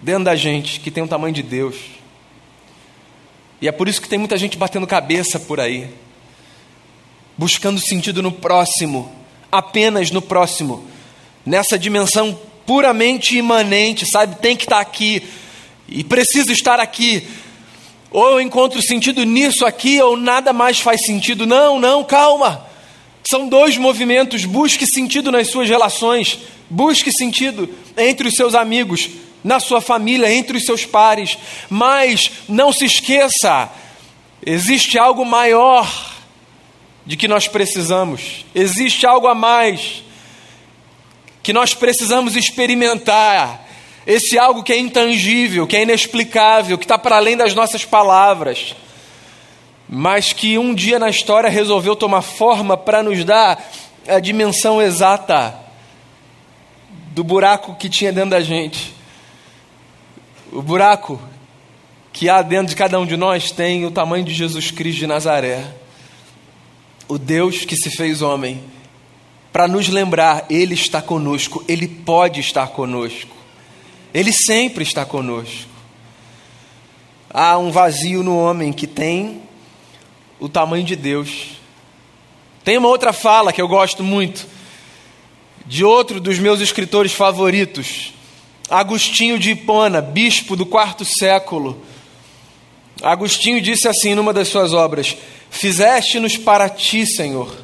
dentro 0.00 0.24
da 0.24 0.36
gente 0.36 0.78
que 0.78 0.90
tem 0.90 1.02
o 1.02 1.08
tamanho 1.08 1.34
de 1.34 1.42
Deus. 1.42 1.76
E 3.60 3.66
é 3.66 3.72
por 3.72 3.88
isso 3.88 4.00
que 4.00 4.08
tem 4.08 4.18
muita 4.18 4.38
gente 4.38 4.56
batendo 4.56 4.86
cabeça 4.86 5.40
por 5.40 5.58
aí, 5.58 5.88
buscando 7.36 7.80
sentido 7.80 8.22
no 8.22 8.30
próximo, 8.30 9.10
apenas 9.50 10.10
no 10.10 10.22
próximo, 10.22 10.84
nessa 11.44 11.76
dimensão 11.76 12.38
puramente 12.64 13.36
imanente, 13.36 14.06
sabe? 14.06 14.36
Tem 14.36 14.56
que 14.56 14.64
estar 14.64 14.80
aqui 14.80 15.22
e 15.88 16.04
preciso 16.04 16.52
estar 16.52 16.78
aqui. 16.78 17.26
Ou 18.10 18.32
eu 18.32 18.40
encontro 18.40 18.80
sentido 18.80 19.24
nisso 19.24 19.66
aqui, 19.66 20.00
ou 20.00 20.16
nada 20.16 20.52
mais 20.52 20.78
faz 20.78 21.04
sentido. 21.04 21.44
Não, 21.44 21.80
não, 21.80 22.04
calma. 22.04 22.66
São 23.28 23.48
dois 23.48 23.76
movimentos. 23.76 24.44
Busque 24.44 24.86
sentido 24.86 25.32
nas 25.32 25.50
suas 25.50 25.68
relações, 25.68 26.38
busque 26.70 27.10
sentido 27.10 27.68
entre 27.96 28.28
os 28.28 28.34
seus 28.34 28.54
amigos, 28.54 29.08
na 29.42 29.58
sua 29.58 29.80
família, 29.80 30.32
entre 30.32 30.56
os 30.56 30.64
seus 30.64 30.84
pares. 30.84 31.36
Mas 31.68 32.30
não 32.48 32.72
se 32.72 32.84
esqueça, 32.84 33.68
existe 34.44 34.96
algo 34.96 35.24
maior 35.24 36.14
de 37.04 37.16
que 37.16 37.26
nós 37.26 37.48
precisamos, 37.48 38.44
existe 38.54 39.04
algo 39.04 39.26
a 39.26 39.34
mais. 39.34 40.04
que 41.42 41.52
nós 41.52 41.74
precisamos 41.74 42.34
experimentar 42.34 43.68
esse 44.04 44.36
algo 44.36 44.64
que 44.64 44.72
é 44.72 44.78
intangível, 44.78 45.64
que 45.64 45.76
é 45.76 45.82
inexplicável, 45.82 46.76
que 46.76 46.84
está 46.84 46.98
para 46.98 47.16
além 47.16 47.36
das 47.36 47.54
nossas 47.54 47.84
palavras, 47.84 48.74
mas 49.88 50.32
que 50.32 50.58
um 50.58 50.74
dia 50.74 50.98
na 50.98 51.08
história 51.08 51.48
resolveu 51.48 51.94
tomar 51.94 52.22
forma 52.22 52.76
para 52.76 53.02
nos 53.02 53.24
dar 53.24 53.62
a 54.08 54.18
dimensão 54.18 54.80
exata 54.82 55.54
do 57.10 57.22
buraco 57.22 57.74
que 57.76 57.88
tinha 57.88 58.12
dentro 58.12 58.30
da 58.30 58.40
gente. 58.40 58.94
O 60.52 60.60
buraco 60.60 61.20
que 62.12 62.28
há 62.28 62.42
dentro 62.42 62.68
de 62.68 62.76
cada 62.76 62.98
um 62.98 63.06
de 63.06 63.16
nós 63.16 63.50
tem 63.50 63.84
o 63.84 63.90
tamanho 63.90 64.24
de 64.24 64.34
Jesus 64.34 64.70
Cristo 64.70 65.00
de 65.00 65.06
Nazaré, 65.06 65.64
o 67.08 67.18
Deus 67.18 67.64
que 67.64 67.76
se 67.76 67.90
fez 67.90 68.22
homem, 68.22 68.62
para 69.52 69.68
nos 69.68 69.88
lembrar, 69.88 70.44
Ele 70.50 70.74
está 70.74 71.00
conosco, 71.00 71.64
Ele 71.68 71.86
pode 71.86 72.40
estar 72.40 72.68
conosco, 72.68 73.34
Ele 74.12 74.32
sempre 74.32 74.82
está 74.82 75.04
conosco. 75.04 75.70
Há 77.30 77.56
um 77.58 77.70
vazio 77.70 78.22
no 78.22 78.36
homem 78.38 78.72
que 78.72 78.86
tem 78.86 79.42
o 80.38 80.48
tamanho 80.48 80.84
de 80.84 80.96
Deus. 80.96 81.58
Tem 82.64 82.78
uma 82.78 82.88
outra 82.88 83.12
fala 83.12 83.52
que 83.52 83.62
eu 83.62 83.68
gosto 83.68 84.02
muito, 84.02 84.46
de 85.66 85.84
outro 85.84 86.20
dos 86.20 86.38
meus 86.38 86.60
escritores 86.60 87.12
favoritos, 87.12 88.12
Agostinho 88.68 89.38
de 89.38 89.52
Hipona, 89.52 90.00
bispo 90.00 90.56
do 90.56 90.66
quarto 90.66 91.04
século. 91.04 91.80
Agostinho 93.00 93.60
disse 93.60 93.86
assim 93.86 94.14
numa 94.14 94.32
das 94.32 94.48
suas 94.48 94.72
obras: 94.72 95.16
Fizeste-nos 95.50 96.36
para 96.36 96.68
ti, 96.68 97.06
Senhor, 97.06 97.54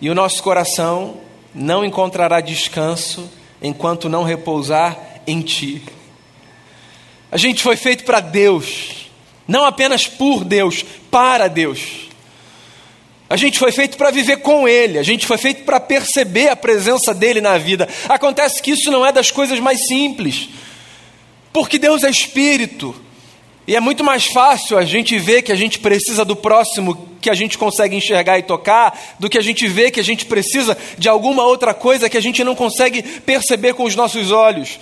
e 0.00 0.10
o 0.10 0.14
nosso 0.14 0.42
coração 0.42 1.18
não 1.54 1.84
encontrará 1.84 2.40
descanso 2.40 3.30
enquanto 3.62 4.08
não 4.08 4.22
repousar 4.22 4.98
em 5.26 5.40
ti. 5.40 5.82
A 7.32 7.36
gente 7.36 7.62
foi 7.62 7.76
feito 7.76 8.04
para 8.04 8.20
Deus, 8.20 9.09
não 9.50 9.64
apenas 9.64 10.06
por 10.06 10.44
Deus, 10.44 10.84
para 11.10 11.48
Deus. 11.48 12.08
A 13.28 13.36
gente 13.36 13.58
foi 13.58 13.72
feito 13.72 13.96
para 13.96 14.12
viver 14.12 14.38
com 14.38 14.68
Ele, 14.68 14.96
a 14.96 15.02
gente 15.02 15.26
foi 15.26 15.36
feito 15.36 15.64
para 15.64 15.80
perceber 15.80 16.48
a 16.48 16.56
presença 16.56 17.12
dEle 17.12 17.40
na 17.40 17.58
vida. 17.58 17.88
Acontece 18.08 18.62
que 18.62 18.70
isso 18.70 18.92
não 18.92 19.04
é 19.04 19.10
das 19.10 19.32
coisas 19.32 19.58
mais 19.58 19.88
simples, 19.88 20.48
porque 21.52 21.78
Deus 21.78 22.04
é 22.04 22.10
Espírito, 22.10 22.94
e 23.66 23.74
é 23.74 23.80
muito 23.80 24.04
mais 24.04 24.26
fácil 24.26 24.78
a 24.78 24.84
gente 24.84 25.18
ver 25.18 25.42
que 25.42 25.52
a 25.52 25.56
gente 25.56 25.80
precisa 25.80 26.24
do 26.24 26.36
próximo 26.36 27.08
que 27.20 27.28
a 27.28 27.34
gente 27.34 27.58
consegue 27.58 27.96
enxergar 27.96 28.38
e 28.38 28.42
tocar, 28.42 29.16
do 29.18 29.28
que 29.28 29.36
a 29.36 29.42
gente 29.42 29.66
ver 29.66 29.90
que 29.90 30.00
a 30.00 30.04
gente 30.04 30.26
precisa 30.26 30.78
de 30.96 31.08
alguma 31.08 31.44
outra 31.44 31.74
coisa 31.74 32.08
que 32.08 32.16
a 32.16 32.22
gente 32.22 32.42
não 32.44 32.54
consegue 32.54 33.02
perceber 33.02 33.74
com 33.74 33.82
os 33.82 33.96
nossos 33.96 34.30
olhos. 34.30 34.78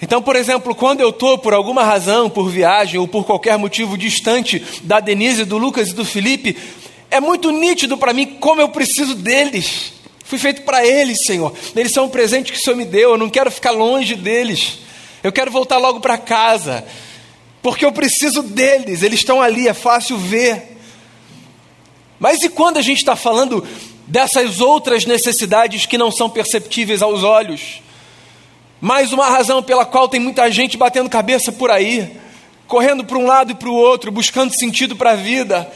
Então, 0.00 0.20
por 0.20 0.36
exemplo, 0.36 0.74
quando 0.74 1.00
eu 1.00 1.08
estou, 1.08 1.38
por 1.38 1.54
alguma 1.54 1.82
razão, 1.82 2.28
por 2.28 2.50
viagem 2.50 3.00
ou 3.00 3.08
por 3.08 3.24
qualquer 3.24 3.56
motivo 3.56 3.96
distante 3.96 4.62
da 4.82 5.00
Denise, 5.00 5.44
do 5.44 5.56
Lucas 5.56 5.88
e 5.88 5.94
do 5.94 6.04
Felipe, 6.04 6.56
é 7.10 7.20
muito 7.20 7.50
nítido 7.50 7.96
para 7.96 8.12
mim 8.12 8.26
como 8.38 8.60
eu 8.60 8.68
preciso 8.68 9.14
deles. 9.14 9.94
Fui 10.24 10.38
feito 10.38 10.62
para 10.62 10.84
eles, 10.84 11.24
Senhor. 11.24 11.54
Eles 11.74 11.92
são 11.92 12.06
um 12.06 12.10
presente 12.10 12.52
que 12.52 12.58
o 12.58 12.60
Senhor 12.60 12.76
me 12.76 12.84
deu. 12.84 13.12
Eu 13.12 13.18
não 13.18 13.30
quero 13.30 13.50
ficar 13.50 13.70
longe 13.70 14.14
deles. 14.14 14.80
Eu 15.22 15.32
quero 15.32 15.50
voltar 15.50 15.78
logo 15.78 16.00
para 16.00 16.18
casa. 16.18 16.84
Porque 17.62 17.84
eu 17.84 17.92
preciso 17.92 18.42
deles. 18.42 19.02
Eles 19.02 19.20
estão 19.20 19.40
ali, 19.40 19.68
é 19.68 19.72
fácil 19.72 20.18
ver. 20.18 20.76
Mas 22.18 22.42
e 22.42 22.48
quando 22.48 22.76
a 22.78 22.82
gente 22.82 22.98
está 22.98 23.14
falando 23.14 23.64
dessas 24.06 24.60
outras 24.60 25.06
necessidades 25.06 25.86
que 25.86 25.96
não 25.96 26.10
são 26.10 26.28
perceptíveis 26.28 27.02
aos 27.02 27.22
olhos? 27.22 27.80
Mais 28.86 29.12
uma 29.12 29.28
razão 29.28 29.60
pela 29.64 29.84
qual 29.84 30.08
tem 30.08 30.20
muita 30.20 30.48
gente 30.48 30.76
batendo 30.76 31.10
cabeça 31.10 31.50
por 31.50 31.72
aí, 31.72 32.08
correndo 32.68 33.02
para 33.02 33.18
um 33.18 33.26
lado 33.26 33.50
e 33.50 33.54
para 33.56 33.68
o 33.68 33.74
outro, 33.74 34.12
buscando 34.12 34.54
sentido 34.54 34.94
para 34.94 35.10
a 35.10 35.16
vida 35.16 35.68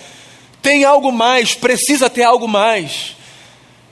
tem 0.63 0.85
algo 0.85 1.11
mais, 1.11 1.53
precisa 1.53 2.09
ter 2.09 2.23
algo 2.23 2.47
mais. 2.47 3.17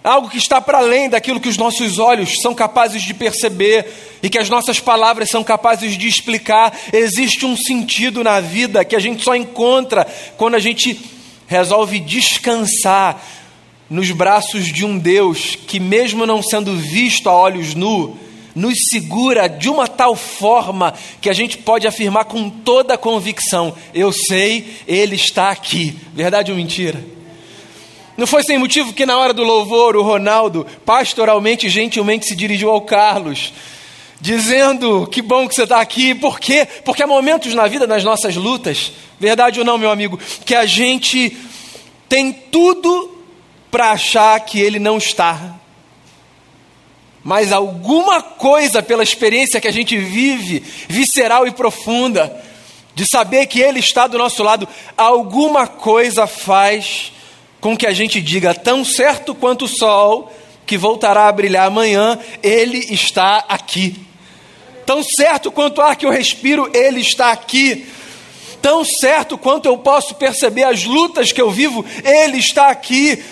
Algo 0.04 0.28
que 0.28 0.38
está 0.38 0.60
para 0.60 0.78
além 0.78 1.08
daquilo 1.10 1.40
que 1.40 1.48
os 1.48 1.56
nossos 1.56 1.98
olhos 1.98 2.40
são 2.40 2.54
capazes 2.54 3.02
de 3.02 3.12
perceber 3.12 4.18
e 4.22 4.30
que 4.30 4.38
as 4.38 4.48
nossas 4.48 4.78
palavras 4.78 5.28
são 5.28 5.42
capazes 5.42 5.98
de 5.98 6.06
explicar. 6.06 6.72
Existe 6.92 7.44
um 7.44 7.56
sentido 7.56 8.22
na 8.22 8.38
vida 8.38 8.84
que 8.84 8.94
a 8.94 9.00
gente 9.00 9.24
só 9.24 9.34
encontra 9.34 10.06
quando 10.36 10.54
a 10.54 10.60
gente 10.60 10.96
resolve 11.48 11.98
descansar 11.98 13.20
nos 13.90 14.12
braços 14.12 14.66
de 14.66 14.84
um 14.84 14.96
Deus 14.96 15.56
que, 15.56 15.80
mesmo 15.80 16.24
não 16.24 16.40
sendo 16.40 16.76
visto 16.76 17.28
a 17.28 17.36
olhos 17.36 17.74
nus, 17.74 18.27
nos 18.58 18.88
segura 18.90 19.48
de 19.48 19.70
uma 19.70 19.86
tal 19.86 20.16
forma 20.16 20.92
que 21.20 21.30
a 21.30 21.32
gente 21.32 21.56
pode 21.58 21.86
afirmar 21.86 22.24
com 22.24 22.50
toda 22.50 22.94
a 22.94 22.98
convicção: 22.98 23.74
eu 23.94 24.12
sei, 24.12 24.76
Ele 24.86 25.14
está 25.14 25.50
aqui. 25.50 25.96
Verdade 26.12 26.50
ou 26.50 26.56
mentira? 26.56 27.02
Não 28.16 28.26
foi 28.26 28.42
sem 28.42 28.58
motivo 28.58 28.92
que 28.92 29.06
na 29.06 29.16
hora 29.16 29.32
do 29.32 29.44
louvor 29.44 29.96
o 29.96 30.02
Ronaldo, 30.02 30.66
pastoralmente 30.84 31.68
e 31.68 31.70
gentilmente, 31.70 32.26
se 32.26 32.34
dirigiu 32.34 32.70
ao 32.70 32.80
Carlos, 32.80 33.52
dizendo: 34.20 35.06
Que 35.06 35.22
bom 35.22 35.46
que 35.46 35.54
você 35.54 35.62
está 35.62 35.80
aqui. 35.80 36.12
Por 36.14 36.40
quê? 36.40 36.66
Porque 36.84 37.02
há 37.02 37.06
momentos 37.06 37.54
na 37.54 37.68
vida, 37.68 37.86
nas 37.86 38.02
nossas 38.02 38.34
lutas, 38.34 38.90
verdade 39.20 39.60
ou 39.60 39.64
não, 39.64 39.78
meu 39.78 39.90
amigo, 39.90 40.18
que 40.44 40.54
a 40.54 40.66
gente 40.66 41.36
tem 42.08 42.32
tudo 42.32 43.16
para 43.70 43.92
achar 43.92 44.40
que 44.40 44.58
Ele 44.58 44.80
não 44.80 44.98
está 44.98 45.57
mas 47.28 47.52
alguma 47.52 48.22
coisa 48.22 48.82
pela 48.82 49.02
experiência 49.02 49.60
que 49.60 49.68
a 49.68 49.70
gente 49.70 49.98
vive, 49.98 50.64
visceral 50.88 51.46
e 51.46 51.50
profunda, 51.50 52.34
de 52.94 53.06
saber 53.06 53.44
que 53.44 53.60
Ele 53.60 53.80
está 53.80 54.06
do 54.06 54.16
nosso 54.16 54.42
lado, 54.42 54.66
alguma 54.96 55.66
coisa 55.66 56.26
faz 56.26 57.12
com 57.60 57.76
que 57.76 57.86
a 57.86 57.92
gente 57.92 58.18
diga, 58.22 58.54
tão 58.54 58.82
certo 58.82 59.34
quanto 59.34 59.66
o 59.66 59.68
sol, 59.68 60.32
que 60.64 60.78
voltará 60.78 61.28
a 61.28 61.32
brilhar 61.32 61.66
amanhã, 61.66 62.18
Ele 62.42 62.78
está 62.94 63.44
aqui. 63.46 63.94
Tão 64.86 65.02
certo 65.02 65.52
quanto 65.52 65.82
o 65.82 65.82
ar 65.82 65.96
que 65.96 66.06
eu 66.06 66.10
respiro, 66.10 66.70
Ele 66.72 67.02
está 67.02 67.30
aqui. 67.30 67.86
Tão 68.62 68.86
certo 68.86 69.36
quanto 69.36 69.66
eu 69.66 69.76
posso 69.76 70.14
perceber 70.14 70.64
as 70.64 70.82
lutas 70.82 71.30
que 71.30 71.42
eu 71.42 71.50
vivo, 71.50 71.84
Ele 72.02 72.38
está 72.38 72.70
aqui. 72.70 73.22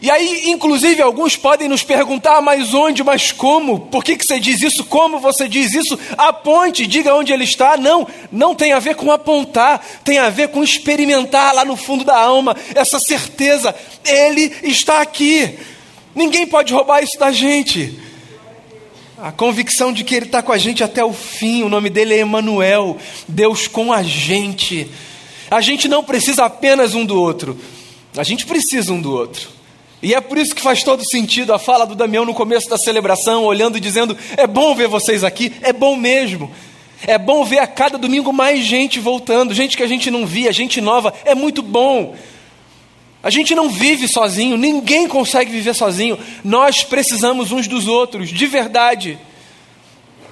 E 0.00 0.08
aí, 0.12 0.48
inclusive, 0.50 1.02
alguns 1.02 1.36
podem 1.36 1.68
nos 1.68 1.82
perguntar, 1.82 2.40
mas 2.40 2.72
onde, 2.72 3.02
mas 3.02 3.32
como? 3.32 3.80
Por 3.80 4.04
que, 4.04 4.16
que 4.16 4.24
você 4.24 4.38
diz 4.38 4.62
isso? 4.62 4.84
Como 4.84 5.18
você 5.18 5.48
diz 5.48 5.74
isso? 5.74 5.98
Aponte, 6.16 6.86
diga 6.86 7.16
onde 7.16 7.32
ele 7.32 7.42
está. 7.42 7.76
Não, 7.76 8.06
não 8.30 8.54
tem 8.54 8.72
a 8.72 8.78
ver 8.78 8.94
com 8.94 9.10
apontar, 9.10 9.84
tem 10.04 10.18
a 10.18 10.30
ver 10.30 10.48
com 10.48 10.62
experimentar 10.62 11.52
lá 11.52 11.64
no 11.64 11.76
fundo 11.76 12.04
da 12.04 12.16
alma 12.16 12.56
essa 12.76 13.00
certeza. 13.00 13.74
Ele 14.04 14.54
está 14.62 15.00
aqui. 15.00 15.58
Ninguém 16.14 16.46
pode 16.46 16.72
roubar 16.72 17.02
isso 17.02 17.18
da 17.18 17.32
gente. 17.32 17.98
A 19.20 19.32
convicção 19.32 19.92
de 19.92 20.04
que 20.04 20.14
ele 20.14 20.26
está 20.26 20.40
com 20.40 20.52
a 20.52 20.58
gente 20.58 20.84
até 20.84 21.04
o 21.04 21.12
fim, 21.12 21.64
o 21.64 21.68
nome 21.68 21.90
dele 21.90 22.14
é 22.14 22.18
Emanuel, 22.18 22.96
Deus 23.26 23.66
com 23.66 23.92
a 23.92 24.00
gente. 24.00 24.88
A 25.50 25.60
gente 25.60 25.88
não 25.88 26.04
precisa 26.04 26.44
apenas 26.44 26.94
um 26.94 27.04
do 27.04 27.20
outro, 27.20 27.58
a 28.16 28.22
gente 28.22 28.46
precisa 28.46 28.92
um 28.92 29.00
do 29.00 29.12
outro. 29.12 29.57
E 30.02 30.14
é 30.14 30.20
por 30.20 30.38
isso 30.38 30.54
que 30.54 30.62
faz 30.62 30.82
todo 30.82 31.04
sentido 31.04 31.52
a 31.52 31.58
fala 31.58 31.84
do 31.84 31.94
Damião 31.94 32.24
no 32.24 32.34
começo 32.34 32.68
da 32.68 32.78
celebração, 32.78 33.44
olhando 33.44 33.76
e 33.76 33.80
dizendo: 33.80 34.16
é 34.36 34.46
bom 34.46 34.74
ver 34.74 34.88
vocês 34.88 35.24
aqui, 35.24 35.52
é 35.60 35.72
bom 35.72 35.96
mesmo. 35.96 36.50
É 37.06 37.16
bom 37.16 37.44
ver 37.44 37.58
a 37.58 37.66
cada 37.66 37.96
domingo 37.96 38.32
mais 38.32 38.64
gente 38.64 38.98
voltando, 38.98 39.54
gente 39.54 39.76
que 39.76 39.82
a 39.84 39.86
gente 39.86 40.10
não 40.10 40.26
via, 40.26 40.52
gente 40.52 40.80
nova, 40.80 41.14
é 41.24 41.34
muito 41.34 41.62
bom. 41.62 42.16
A 43.22 43.30
gente 43.30 43.54
não 43.54 43.68
vive 43.68 44.08
sozinho, 44.08 44.56
ninguém 44.56 45.06
consegue 45.06 45.50
viver 45.50 45.74
sozinho. 45.74 46.18
Nós 46.42 46.82
precisamos 46.82 47.52
uns 47.52 47.68
dos 47.68 47.86
outros, 47.86 48.30
de 48.30 48.46
verdade. 48.46 49.18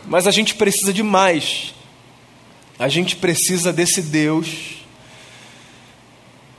Mas 0.06 0.26
a 0.26 0.30
gente 0.30 0.54
precisa 0.54 0.92
de 0.92 1.02
mais. 1.02 1.74
A 2.78 2.88
gente 2.88 3.16
precisa 3.16 3.72
desse 3.72 4.02
Deus 4.02 4.85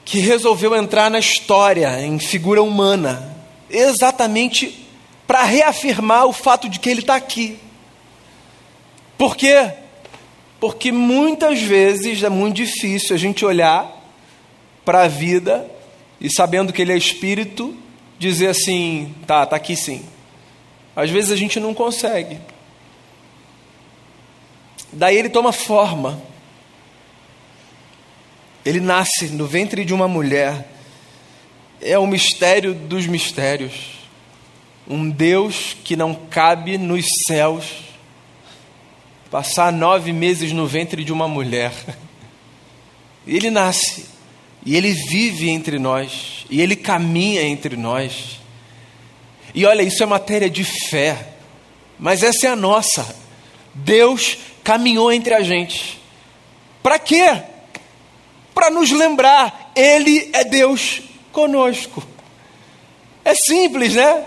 que 0.08 0.20
resolveu 0.20 0.74
entrar 0.74 1.12
na 1.12 1.20
história 1.20 2.02
em 2.02 2.18
figura 2.18 2.64
humana, 2.64 3.36
exatamente 3.70 4.88
para 5.28 5.44
reafirmar 5.44 6.26
o 6.26 6.32
fato 6.32 6.70
de 6.70 6.80
que 6.80 6.90
ele 6.90 7.02
está 7.02 7.18
aqui. 7.18 7.60
Por 9.18 9.36
quê? 9.36 9.70
Porque 10.62 10.94
muitas 10.94 11.62
vezes 11.62 12.24
é 12.24 12.30
muito 12.30 12.56
difícil 12.56 13.14
a 13.18 13.20
gente 13.20 13.44
olhar 13.44 14.02
para 14.86 15.04
a 15.04 15.08
vida 15.10 15.70
e 16.22 16.34
sabendo 16.34 16.72
que 16.72 16.82
ele 16.82 16.94
é 16.94 16.98
espírito, 16.98 17.76
dizer 18.18 18.48
assim, 18.48 19.14
tá, 19.28 19.46
tá 19.46 19.58
aqui 19.58 19.76
sim. 19.76 20.06
Às 20.96 21.10
vezes 21.10 21.34
a 21.34 21.36
gente 21.36 21.60
não 21.60 21.74
consegue. 21.74 22.40
Daí 24.94 25.18
ele 25.18 25.28
toma 25.28 25.52
forma. 25.52 26.18
Ele 28.68 28.82
nasce 28.82 29.28
no 29.28 29.48
ventre 29.48 29.86
de 29.86 29.94
uma 29.94 30.10
mulher. 30.10 30.70
É 31.82 31.98
o 31.98 32.06
mistério 32.06 32.74
dos 32.74 33.08
mistérios. 33.08 33.72
um 34.86 35.10
Deus 35.10 35.78
que 35.86 35.96
não 35.96 36.14
cabe 36.14 36.78
nos 36.78 37.06
céus, 37.26 37.64
passar 39.32 39.72
nove 39.72 40.12
meses 40.12 40.52
no 40.52 40.68
ventre 40.68 41.06
de 41.06 41.14
uma 41.14 41.30
mulher. 41.30 41.72
Ele 43.26 43.50
nasce, 43.50 44.06
e 44.66 44.76
ele 44.76 44.92
vive 44.92 45.50
entre 45.50 45.78
nós, 45.78 46.46
e 46.50 46.62
ele 46.62 46.78
caminha 46.78 47.42
entre 47.42 47.76
nós. 47.76 48.40
E 49.54 49.66
olha, 49.66 49.82
isso 49.82 50.02
é 50.02 50.06
matéria 50.06 50.50
de 50.50 50.64
fé, 50.64 51.34
mas 52.00 52.24
essa 52.24 52.48
é 52.48 52.50
a 52.50 52.56
nossa. 52.56 53.16
Deus 53.74 54.38
caminhou 54.64 55.12
entre 55.12 55.34
a 55.34 55.42
gente. 55.42 56.02
Para 56.82 56.98
quê? 56.98 57.44
Para 58.58 58.72
nos 58.72 58.90
lembrar, 58.90 59.72
Ele 59.76 60.32
é 60.34 60.44
Deus 60.44 61.04
conosco. 61.32 62.04
É 63.24 63.36
simples, 63.36 63.94
né? 63.94 64.26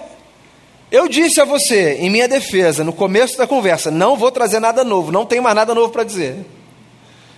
Eu 0.89 1.09
disse 1.09 1.41
a 1.41 1.45
você, 1.45 1.95
em 1.95 2.09
minha 2.09 2.29
defesa, 2.29 2.85
no 2.85 2.93
começo 2.93 3.37
da 3.37 3.45
conversa, 3.45 3.91
não 3.91 4.17
vou 4.17 4.31
trazer 4.31 4.61
nada 4.61 4.85
novo, 4.85 5.11
não 5.11 5.27
tenho 5.27 5.43
mais 5.43 5.57
nada 5.57 5.75
novo 5.75 5.93
para 5.93 6.05
dizer. 6.05 6.47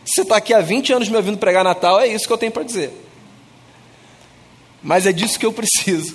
Você 0.05 0.21
está 0.21 0.37
aqui 0.37 0.53
há 0.53 0.61
20 0.61 0.93
anos 0.93 1.09
me 1.09 1.17
ouvindo 1.17 1.39
pregar 1.39 1.65
Natal, 1.65 1.99
é 1.99 2.09
isso 2.09 2.27
que 2.27 2.33
eu 2.35 2.37
tenho 2.37 2.53
para 2.53 2.63
dizer. 2.63 2.93
Mas 4.83 5.07
é 5.07 5.15
disso 5.15 5.39
que 5.39 5.47
eu 5.47 5.53
preciso. 5.53 6.15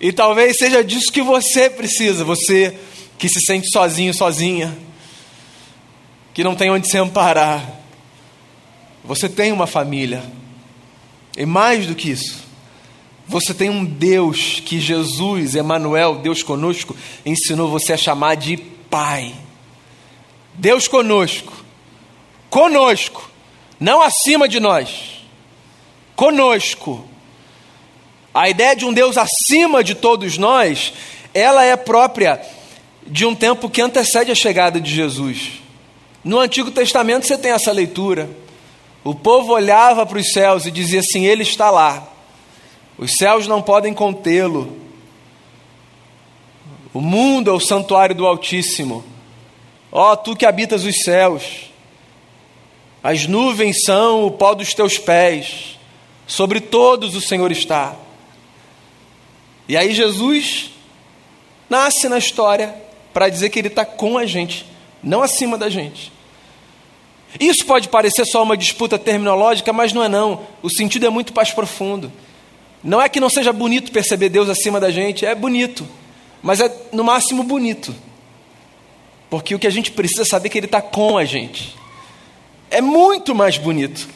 E 0.00 0.12
talvez 0.12 0.58
seja 0.58 0.82
disso 0.82 1.12
que 1.12 1.22
você 1.22 1.70
precisa, 1.70 2.24
você 2.24 2.76
que 3.16 3.28
se 3.28 3.40
sente 3.40 3.70
sozinho, 3.70 4.12
sozinha, 4.12 4.76
que 6.34 6.42
não 6.42 6.56
tem 6.56 6.68
onde 6.68 6.88
se 6.88 6.98
amparar. 6.98 7.81
Você 9.04 9.28
tem 9.28 9.52
uma 9.52 9.66
família. 9.66 10.22
E 11.36 11.46
mais 11.46 11.86
do 11.86 11.94
que 11.94 12.10
isso, 12.10 12.44
você 13.26 13.54
tem 13.54 13.70
um 13.70 13.84
Deus 13.84 14.60
que 14.64 14.80
Jesus, 14.80 15.54
Emanuel, 15.54 16.16
Deus 16.16 16.42
conosco, 16.42 16.94
ensinou 17.24 17.70
você 17.70 17.92
a 17.92 17.96
chamar 17.96 18.36
de 18.36 18.56
Pai. 18.56 19.34
Deus 20.54 20.86
conosco. 20.86 21.52
Conosco. 22.50 23.30
Não 23.80 24.02
acima 24.02 24.46
de 24.46 24.60
nós. 24.60 25.22
Conosco. 26.14 27.04
A 28.34 28.48
ideia 28.48 28.76
de 28.76 28.84
um 28.84 28.92
Deus 28.92 29.16
acima 29.16 29.82
de 29.82 29.94
todos 29.94 30.36
nós, 30.36 30.92
ela 31.32 31.64
é 31.64 31.76
própria 31.76 32.40
de 33.06 33.24
um 33.26 33.34
tempo 33.34 33.68
que 33.68 33.80
antecede 33.80 34.30
a 34.30 34.34
chegada 34.34 34.80
de 34.80 34.94
Jesus. 34.94 35.62
No 36.22 36.38
Antigo 36.38 36.70
Testamento 36.70 37.26
você 37.26 37.36
tem 37.36 37.52
essa 37.52 37.72
leitura. 37.72 38.28
O 39.04 39.14
povo 39.14 39.52
olhava 39.52 40.06
para 40.06 40.18
os 40.18 40.32
céus 40.32 40.66
e 40.66 40.70
dizia 40.70 41.00
assim: 41.00 41.26
Ele 41.26 41.42
está 41.42 41.70
lá. 41.70 42.08
Os 42.96 43.16
céus 43.16 43.46
não 43.46 43.60
podem 43.60 43.92
contê-lo. 43.92 44.76
O 46.94 47.00
mundo 47.00 47.50
é 47.50 47.52
o 47.52 47.60
santuário 47.60 48.14
do 48.14 48.26
Altíssimo. 48.26 49.04
Ó, 49.90 50.12
oh, 50.12 50.16
tu 50.16 50.36
que 50.36 50.46
habitas 50.46 50.84
os 50.84 51.02
céus, 51.02 51.70
as 53.02 53.26
nuvens 53.26 53.82
são 53.82 54.24
o 54.24 54.30
pó 54.30 54.54
dos 54.54 54.72
teus 54.72 54.98
pés, 54.98 55.78
sobre 56.26 56.60
todos 56.60 57.16
o 57.16 57.20
Senhor 57.20 57.50
está. 57.50 57.96
E 59.68 59.76
aí 59.76 59.92
Jesus 59.92 60.70
nasce 61.68 62.08
na 62.08 62.18
história 62.18 62.74
para 63.12 63.28
dizer 63.28 63.50
que 63.50 63.58
Ele 63.58 63.68
está 63.68 63.84
com 63.84 64.16
a 64.16 64.26
gente, 64.26 64.66
não 65.02 65.22
acima 65.22 65.58
da 65.58 65.68
gente. 65.68 66.11
Isso 67.40 67.64
pode 67.64 67.88
parecer 67.88 68.24
só 68.26 68.42
uma 68.42 68.56
disputa 68.56 68.98
terminológica, 68.98 69.72
mas 69.72 69.92
não 69.92 70.02
é 70.02 70.08
não. 70.08 70.46
O 70.62 70.68
sentido 70.68 71.06
é 71.06 71.10
muito 71.10 71.34
mais 71.34 71.50
profundo. 71.50 72.12
Não 72.82 73.00
é 73.00 73.08
que 73.08 73.20
não 73.20 73.30
seja 73.30 73.52
bonito 73.52 73.92
perceber 73.92 74.28
Deus 74.28 74.48
acima 74.48 74.80
da 74.80 74.90
gente, 74.90 75.24
é 75.24 75.34
bonito, 75.34 75.86
mas 76.42 76.60
é 76.60 76.70
no 76.92 77.04
máximo 77.04 77.42
bonito. 77.42 77.94
Porque 79.30 79.54
o 79.54 79.58
que 79.58 79.66
a 79.66 79.70
gente 79.70 79.92
precisa 79.92 80.24
saber 80.24 80.48
é 80.48 80.50
que 80.50 80.58
Ele 80.58 80.66
está 80.66 80.82
com 80.82 81.16
a 81.16 81.24
gente. 81.24 81.76
É 82.70 82.80
muito 82.80 83.34
mais 83.34 83.56
bonito. 83.56 84.08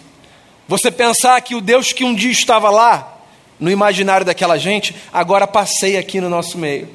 Você 0.68 0.90
pensar 0.90 1.40
que 1.40 1.54
o 1.54 1.60
Deus 1.60 1.92
que 1.92 2.04
um 2.04 2.14
dia 2.14 2.30
estava 2.30 2.70
lá, 2.70 3.20
no 3.58 3.70
imaginário 3.70 4.26
daquela 4.26 4.58
gente, 4.58 4.94
agora 5.12 5.46
passei 5.46 5.96
aqui 5.96 6.20
no 6.20 6.28
nosso 6.28 6.58
meio. 6.58 6.88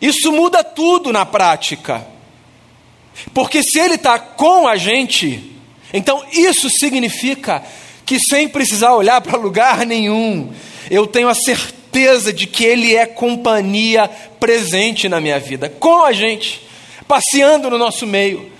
Isso 0.00 0.32
muda 0.32 0.64
tudo 0.64 1.12
na 1.12 1.26
prática. 1.26 2.06
Porque 3.34 3.62
se 3.62 3.78
Ele 3.78 3.94
está 3.94 4.18
com 4.18 4.66
a 4.66 4.76
gente, 4.76 5.52
então 5.92 6.24
isso 6.32 6.68
significa 6.70 7.62
que 8.04 8.18
sem 8.18 8.48
precisar 8.48 8.94
olhar 8.94 9.20
para 9.20 9.38
lugar 9.38 9.84
nenhum, 9.84 10.52
eu 10.90 11.06
tenho 11.06 11.28
a 11.28 11.34
certeza 11.34 12.32
de 12.32 12.46
que 12.46 12.64
Ele 12.64 12.94
é 12.94 13.06
companhia 13.06 14.08
presente 14.40 15.08
na 15.08 15.20
minha 15.20 15.38
vida, 15.38 15.68
com 15.68 16.04
a 16.04 16.12
gente, 16.12 16.66
passeando 17.06 17.68
no 17.68 17.78
nosso 17.78 18.06
meio, 18.06 18.50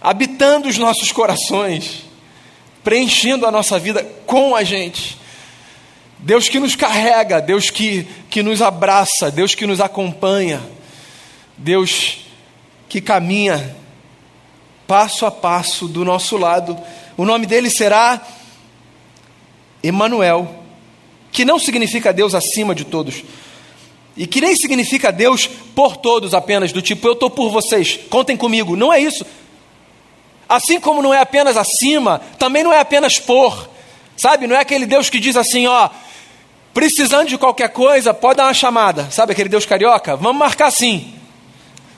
habitando 0.00 0.68
os 0.68 0.78
nossos 0.78 1.12
corações, 1.12 2.04
preenchendo 2.82 3.46
a 3.46 3.50
nossa 3.50 3.78
vida 3.78 4.02
com 4.26 4.54
a 4.54 4.62
gente. 4.62 5.18
Deus 6.18 6.48
que 6.48 6.58
nos 6.58 6.74
carrega, 6.74 7.40
Deus 7.40 7.70
que, 7.70 8.06
que 8.30 8.42
nos 8.42 8.62
abraça, 8.62 9.30
Deus 9.30 9.54
que 9.54 9.66
nos 9.66 9.80
acompanha, 9.80 10.62
Deus 11.58 12.25
que 12.88 13.00
caminha 13.00 13.76
passo 14.86 15.26
a 15.26 15.30
passo 15.30 15.88
do 15.88 16.04
nosso 16.04 16.36
lado 16.36 16.76
o 17.16 17.24
nome 17.24 17.46
dele 17.46 17.70
será 17.70 18.20
Emanuel, 19.82 20.54
que 21.32 21.44
não 21.44 21.58
significa 21.58 22.12
Deus 22.12 22.34
acima 22.34 22.74
de 22.74 22.84
todos. 22.84 23.24
E 24.16 24.26
que 24.26 24.40
nem 24.40 24.54
significa 24.54 25.10
Deus 25.10 25.46
por 25.46 25.96
todos 25.96 26.34
apenas, 26.34 26.72
do 26.72 26.82
tipo, 26.82 27.06
eu 27.06 27.12
estou 27.14 27.30
por 27.30 27.50
vocês, 27.50 27.98
contem 28.10 28.36
comigo. 28.36 28.76
Não 28.76 28.92
é 28.92 29.00
isso. 29.00 29.24
Assim 30.48 30.78
como 30.78 31.02
não 31.02 31.12
é 31.12 31.20
apenas 31.20 31.56
acima, 31.56 32.20
também 32.38 32.62
não 32.62 32.72
é 32.72 32.80
apenas 32.80 33.18
por. 33.18 33.68
Sabe? 34.16 34.46
Não 34.46 34.56
é 34.56 34.60
aquele 34.60 34.86
Deus 34.86 35.10
que 35.10 35.18
diz 35.18 35.36
assim, 35.36 35.66
ó, 35.66 35.90
precisando 36.72 37.28
de 37.28 37.38
qualquer 37.38 37.70
coisa, 37.70 38.12
pode 38.14 38.38
dar 38.38 38.44
uma 38.44 38.54
chamada. 38.54 39.10
Sabe 39.10 39.32
aquele 39.32 39.48
Deus 39.48 39.66
carioca? 39.66 40.16
Vamos 40.16 40.38
marcar 40.38 40.70
sim. 40.70 41.14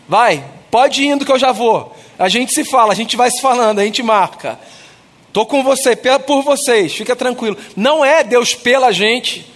Vai, 0.09 0.45
pode 0.71 1.03
ir 1.03 1.07
indo 1.07 1.25
que 1.25 1.33
eu 1.33 1.39
já 1.39 1.53
vou. 1.53 1.95
A 2.19 2.29
gente 2.29 2.53
se 2.53 2.65
fala, 2.65 2.93
a 2.93 2.97
gente 2.97 3.17
vai 3.17 3.31
se 3.31 3.41
falando, 3.41 3.79
a 3.79 3.85
gente 3.85 4.03
marca. 4.03 4.59
Estou 5.29 5.47
com 5.47 5.63
você, 5.63 5.95
por 5.95 6.43
vocês, 6.43 6.95
fica 6.95 7.15
tranquilo. 7.15 7.57
Não 7.77 8.05
é 8.05 8.25
Deus 8.25 8.55
pela 8.55 8.91
gente, 8.93 9.47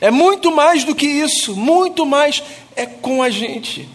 é 0.00 0.10
muito 0.10 0.54
mais 0.54 0.84
do 0.84 0.94
que 0.94 1.06
isso, 1.06 1.56
muito 1.56 2.06
mais 2.06 2.42
é 2.74 2.86
com 2.86 3.22
a 3.22 3.30
gente. 3.30 3.88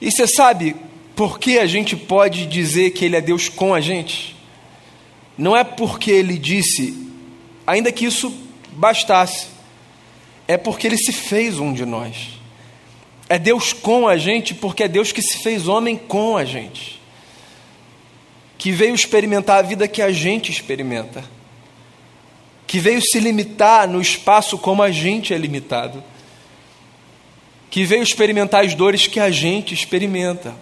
E 0.00 0.10
você 0.10 0.26
sabe 0.26 0.76
por 1.16 1.38
que 1.38 1.58
a 1.58 1.66
gente 1.66 1.96
pode 1.96 2.46
dizer 2.46 2.90
que 2.90 3.04
Ele 3.04 3.16
é 3.16 3.20
Deus 3.20 3.48
com 3.48 3.72
a 3.72 3.80
gente? 3.80 4.36
Não 5.38 5.56
é 5.56 5.64
porque 5.64 6.10
Ele 6.10 6.36
disse, 6.36 7.08
ainda 7.66 7.90
que 7.90 8.04
isso 8.04 8.32
bastasse, 8.72 9.46
é 10.46 10.56
porque 10.56 10.86
Ele 10.86 10.98
se 10.98 11.12
fez 11.12 11.58
um 11.58 11.72
de 11.72 11.86
nós. 11.86 12.33
É 13.34 13.38
Deus 13.38 13.72
com 13.72 14.06
a 14.06 14.16
gente 14.16 14.54
porque 14.54 14.84
é 14.84 14.88
Deus 14.88 15.10
que 15.10 15.20
se 15.20 15.42
fez 15.42 15.66
homem 15.66 15.96
com 15.96 16.36
a 16.36 16.44
gente 16.44 17.00
que 18.56 18.70
veio 18.70 18.94
experimentar 18.94 19.58
a 19.58 19.62
vida 19.62 19.88
que 19.88 20.00
a 20.00 20.12
gente 20.12 20.52
experimenta, 20.52 21.24
que 22.64 22.78
veio 22.78 23.02
se 23.02 23.18
limitar 23.18 23.88
no 23.88 24.00
espaço 24.00 24.56
como 24.56 24.84
a 24.84 24.92
gente 24.92 25.34
é 25.34 25.36
limitado, 25.36 26.00
que 27.68 27.84
veio 27.84 28.04
experimentar 28.04 28.64
as 28.64 28.72
dores 28.72 29.08
que 29.08 29.18
a 29.18 29.32
gente 29.32 29.74
experimenta. 29.74 30.54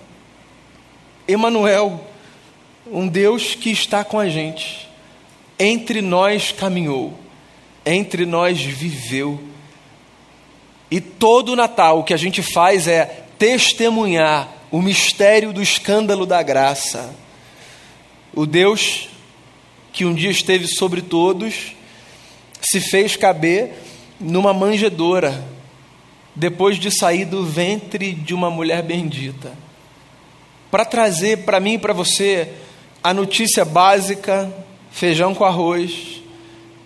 Emanuel, 1.28 2.08
um 2.90 3.06
Deus 3.06 3.54
que 3.54 3.70
está 3.70 4.02
com 4.02 4.18
a 4.18 4.30
gente, 4.30 4.88
entre 5.58 6.00
nós 6.00 6.52
caminhou, 6.52 7.12
entre 7.84 8.24
nós 8.24 8.62
viveu. 8.62 9.51
E 10.92 11.00
todo 11.00 11.56
Natal 11.56 12.00
o 12.00 12.04
que 12.04 12.12
a 12.12 12.18
gente 12.18 12.42
faz 12.42 12.86
é 12.86 13.24
testemunhar 13.38 14.52
o 14.70 14.82
mistério 14.82 15.52
do 15.52 15.62
escândalo 15.62 16.26
da 16.26 16.42
graça 16.42 17.12
o 18.34 18.46
Deus 18.46 19.08
que 19.92 20.04
um 20.04 20.14
dia 20.14 20.30
esteve 20.30 20.66
sobre 20.66 21.02
todos 21.02 21.74
se 22.60 22.80
fez 22.80 23.16
caber 23.16 23.72
numa 24.18 24.54
manjedoura, 24.54 25.44
depois 26.34 26.78
de 26.78 26.90
sair 26.90 27.24
do 27.24 27.44
ventre 27.44 28.12
de 28.12 28.32
uma 28.32 28.48
mulher 28.48 28.82
bendita, 28.82 29.52
para 30.70 30.84
trazer 30.84 31.38
para 31.38 31.58
mim 31.58 31.74
e 31.74 31.78
para 31.78 31.92
você 31.92 32.52
a 33.02 33.12
notícia 33.12 33.64
básica, 33.64 34.50
feijão 34.90 35.34
com 35.34 35.44
arroz, 35.44 36.22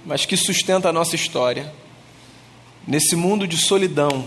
mas 0.05 0.25
que 0.25 0.37
sustenta 0.37 0.89
a 0.89 0.93
nossa 0.93 1.15
história. 1.15 1.73
Nesse 2.87 3.17
mundo 3.17 3.49
de 3.49 3.57
solidão, 3.57 4.25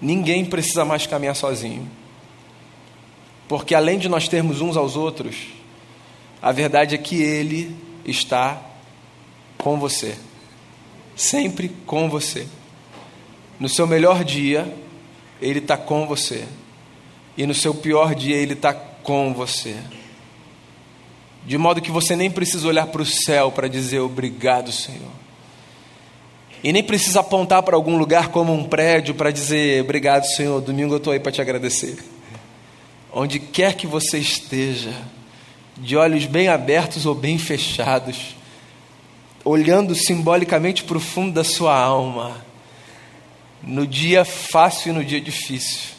ninguém 0.00 0.44
precisa 0.44 0.84
mais 0.84 1.06
caminhar 1.06 1.36
sozinho. 1.36 1.86
Porque 3.48 3.74
além 3.74 3.98
de 3.98 4.08
nós 4.08 4.28
termos 4.28 4.60
uns 4.60 4.76
aos 4.76 4.96
outros, 4.96 5.36
a 6.40 6.52
verdade 6.52 6.94
é 6.94 6.98
que 6.98 7.20
Ele 7.20 7.76
está 8.04 8.62
com 9.58 9.78
você, 9.78 10.16
sempre 11.14 11.68
com 11.84 12.08
você. 12.08 12.46
No 13.58 13.68
seu 13.68 13.86
melhor 13.86 14.24
dia, 14.24 14.72
Ele 15.42 15.58
está 15.58 15.76
com 15.76 16.06
você. 16.06 16.46
E 17.36 17.44
no 17.44 17.54
seu 17.54 17.74
pior 17.74 18.14
dia, 18.14 18.36
Ele 18.36 18.54
está 18.54 18.72
com 18.72 19.34
você. 19.34 19.76
De 21.44 21.58
modo 21.58 21.80
que 21.80 21.90
você 21.90 22.16
nem 22.16 22.30
precisa 22.30 22.68
olhar 22.68 22.86
para 22.86 23.02
o 23.02 23.06
céu 23.06 23.50
para 23.50 23.68
dizer 23.68 23.98
obrigado, 24.00 24.72
Senhor. 24.72 25.19
E 26.62 26.72
nem 26.72 26.82
precisa 26.82 27.20
apontar 27.20 27.62
para 27.62 27.74
algum 27.74 27.96
lugar 27.96 28.28
como 28.28 28.52
um 28.52 28.64
prédio 28.64 29.14
para 29.14 29.30
dizer 29.30 29.82
obrigado, 29.82 30.24
Senhor. 30.24 30.60
Domingo 30.60 30.94
eu 30.94 30.98
estou 30.98 31.12
aí 31.12 31.20
para 31.20 31.32
te 31.32 31.40
agradecer. 31.40 31.98
Onde 33.12 33.40
quer 33.40 33.74
que 33.74 33.86
você 33.86 34.18
esteja, 34.18 34.94
de 35.76 35.96
olhos 35.96 36.26
bem 36.26 36.48
abertos 36.48 37.06
ou 37.06 37.14
bem 37.14 37.38
fechados, 37.38 38.36
olhando 39.42 39.94
simbolicamente 39.94 40.84
para 40.84 40.98
o 40.98 41.00
fundo 41.00 41.32
da 41.32 41.42
sua 41.42 41.74
alma, 41.74 42.44
no 43.62 43.86
dia 43.86 44.24
fácil 44.24 44.90
e 44.90 44.92
no 44.92 45.04
dia 45.04 45.20
difícil, 45.20 45.94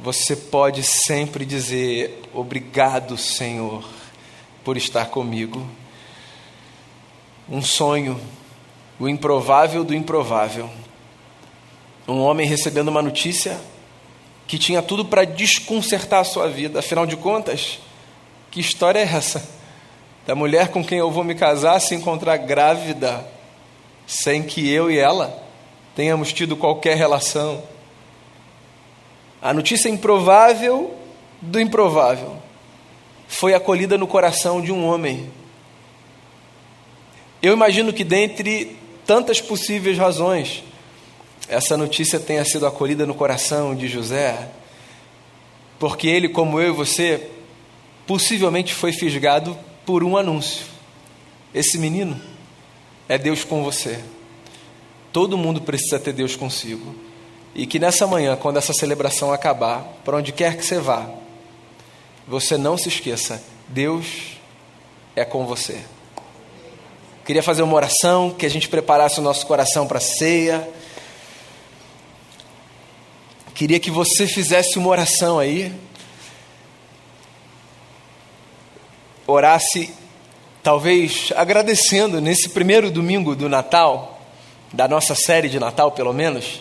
você 0.00 0.34
pode 0.34 0.82
sempre 0.82 1.44
dizer: 1.44 2.22
Obrigado, 2.32 3.16
Senhor, 3.18 3.84
por 4.64 4.76
estar 4.76 5.06
comigo. 5.06 5.66
Um 7.48 7.60
sonho, 7.60 8.18
o 9.02 9.08
improvável 9.08 9.82
do 9.82 9.92
improvável. 9.92 10.70
Um 12.06 12.20
homem 12.20 12.46
recebendo 12.46 12.86
uma 12.86 13.02
notícia 13.02 13.60
que 14.46 14.56
tinha 14.56 14.80
tudo 14.80 15.04
para 15.04 15.24
desconcertar 15.24 16.20
a 16.20 16.24
sua 16.24 16.48
vida, 16.48 16.78
afinal 16.78 17.04
de 17.04 17.16
contas, 17.16 17.80
que 18.48 18.60
história 18.60 19.00
é 19.00 19.02
essa? 19.02 19.44
Da 20.24 20.36
mulher 20.36 20.68
com 20.68 20.84
quem 20.84 20.98
eu 20.98 21.10
vou 21.10 21.24
me 21.24 21.34
casar 21.34 21.80
se 21.80 21.96
encontrar 21.96 22.36
grávida, 22.36 23.26
sem 24.06 24.40
que 24.40 24.70
eu 24.70 24.88
e 24.88 24.98
ela 24.98 25.36
tenhamos 25.96 26.32
tido 26.32 26.56
qualquer 26.56 26.96
relação. 26.96 27.60
A 29.42 29.52
notícia 29.52 29.88
improvável 29.88 30.96
do 31.40 31.60
improvável 31.60 32.36
foi 33.26 33.52
acolhida 33.52 33.98
no 33.98 34.06
coração 34.06 34.62
de 34.62 34.70
um 34.70 34.86
homem. 34.86 35.28
Eu 37.42 37.52
imagino 37.52 37.92
que, 37.92 38.04
dentre 38.04 38.80
tantas 39.06 39.40
possíveis 39.40 39.98
razões, 39.98 40.62
essa 41.48 41.76
notícia 41.76 42.20
tenha 42.20 42.44
sido 42.44 42.66
acolhida 42.66 43.04
no 43.04 43.14
coração 43.14 43.74
de 43.74 43.88
José, 43.88 44.48
porque 45.78 46.06
ele, 46.06 46.28
como 46.28 46.60
eu 46.60 46.72
e 46.72 46.76
você, 46.76 47.28
possivelmente 48.06 48.72
foi 48.74 48.92
fisgado 48.92 49.58
por 49.84 50.04
um 50.04 50.16
anúncio. 50.16 50.66
Esse 51.54 51.76
menino 51.78 52.20
é 53.08 53.18
Deus 53.18 53.44
com 53.44 53.62
você. 53.62 54.02
Todo 55.12 55.36
mundo 55.36 55.60
precisa 55.60 55.98
ter 55.98 56.12
Deus 56.12 56.36
consigo. 56.36 56.94
E 57.54 57.66
que 57.66 57.78
nessa 57.78 58.06
manhã, 58.06 58.36
quando 58.36 58.56
essa 58.56 58.72
celebração 58.72 59.32
acabar, 59.32 59.82
para 60.04 60.16
onde 60.16 60.32
quer 60.32 60.56
que 60.56 60.64
você 60.64 60.78
vá, 60.78 61.10
você 62.26 62.56
não 62.56 62.78
se 62.78 62.88
esqueça: 62.88 63.42
Deus 63.68 64.38
é 65.14 65.24
com 65.24 65.44
você. 65.44 65.82
Queria 67.24 67.42
fazer 67.42 67.62
uma 67.62 67.74
oração, 67.74 68.30
que 68.30 68.44
a 68.44 68.50
gente 68.50 68.68
preparasse 68.68 69.20
o 69.20 69.22
nosso 69.22 69.46
coração 69.46 69.86
para 69.86 69.98
a 69.98 70.00
ceia. 70.00 70.68
Queria 73.54 73.78
que 73.78 73.92
você 73.92 74.26
fizesse 74.26 74.76
uma 74.76 74.88
oração 74.88 75.38
aí. 75.38 75.72
Orasse, 79.24 79.94
talvez 80.64 81.32
agradecendo 81.36 82.20
nesse 82.20 82.48
primeiro 82.48 82.90
domingo 82.90 83.36
do 83.36 83.48
Natal 83.48 84.20
da 84.72 84.88
nossa 84.88 85.14
série 85.14 85.48
de 85.48 85.60
Natal, 85.60 85.92
pelo 85.92 86.12
menos, 86.12 86.60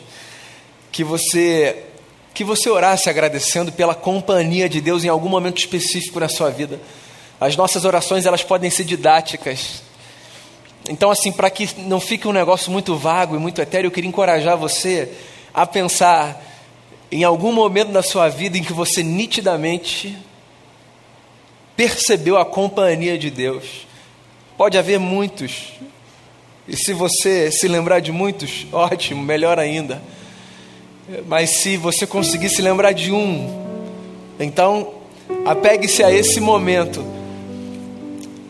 que 0.92 1.04
você 1.04 1.86
que 2.34 2.44
você 2.44 2.70
orasse 2.70 3.10
agradecendo 3.10 3.72
pela 3.72 3.94
companhia 3.94 4.70
de 4.70 4.80
Deus 4.80 5.04
em 5.04 5.10
algum 5.10 5.28
momento 5.28 5.58
específico 5.58 6.20
na 6.20 6.30
sua 6.30 6.50
vida. 6.50 6.80
As 7.40 7.58
nossas 7.58 7.84
orações, 7.84 8.26
elas 8.26 8.44
podem 8.44 8.70
ser 8.70 8.86
didáticas. 8.86 9.82
Então, 10.90 11.12
assim, 11.12 11.32
para 11.32 11.50
que 11.50 11.70
não 11.82 12.00
fique 12.00 12.28
um 12.28 12.32
negócio 12.32 12.72
muito 12.72 12.96
vago 12.96 13.36
e 13.36 13.40
muito 13.40 13.62
etéreo, 13.62 13.88
eu 13.88 13.92
queria 13.92 14.08
encorajar 14.08 14.58
você 14.58 15.12
a 15.54 15.66
pensar 15.66 16.42
em 17.12 17.24
algum 17.24 17.52
momento 17.52 17.92
da 17.92 18.02
sua 18.02 18.30
vida 18.30 18.58
em 18.58 18.64
que 18.64 18.74
você 18.74 19.04
nitidamente 19.04 20.18
percebeu 21.76 22.38
a 22.38 22.46
companhia 22.46 23.18
de 23.18 23.30
Deus. 23.30 23.86
Pode 24.58 24.78
haver 24.78 25.00
muitos, 25.00 25.74
e 26.68 26.78
se 26.78 26.94
você 26.94 27.52
se 27.52 27.68
lembrar 27.68 28.00
de 28.00 28.12
muitos, 28.12 28.66
ótimo, 28.72 29.22
melhor 29.22 29.60
ainda. 29.60 30.02
Mas 31.28 31.62
se 31.62 31.76
você 31.76 32.08
conseguir 32.08 32.50
se 32.50 32.62
lembrar 32.62 32.94
de 32.94 33.12
um, 33.12 33.66
então 34.40 34.94
apegue-se 35.46 36.04
a 36.04 36.12
esse 36.12 36.40
momento, 36.40 37.06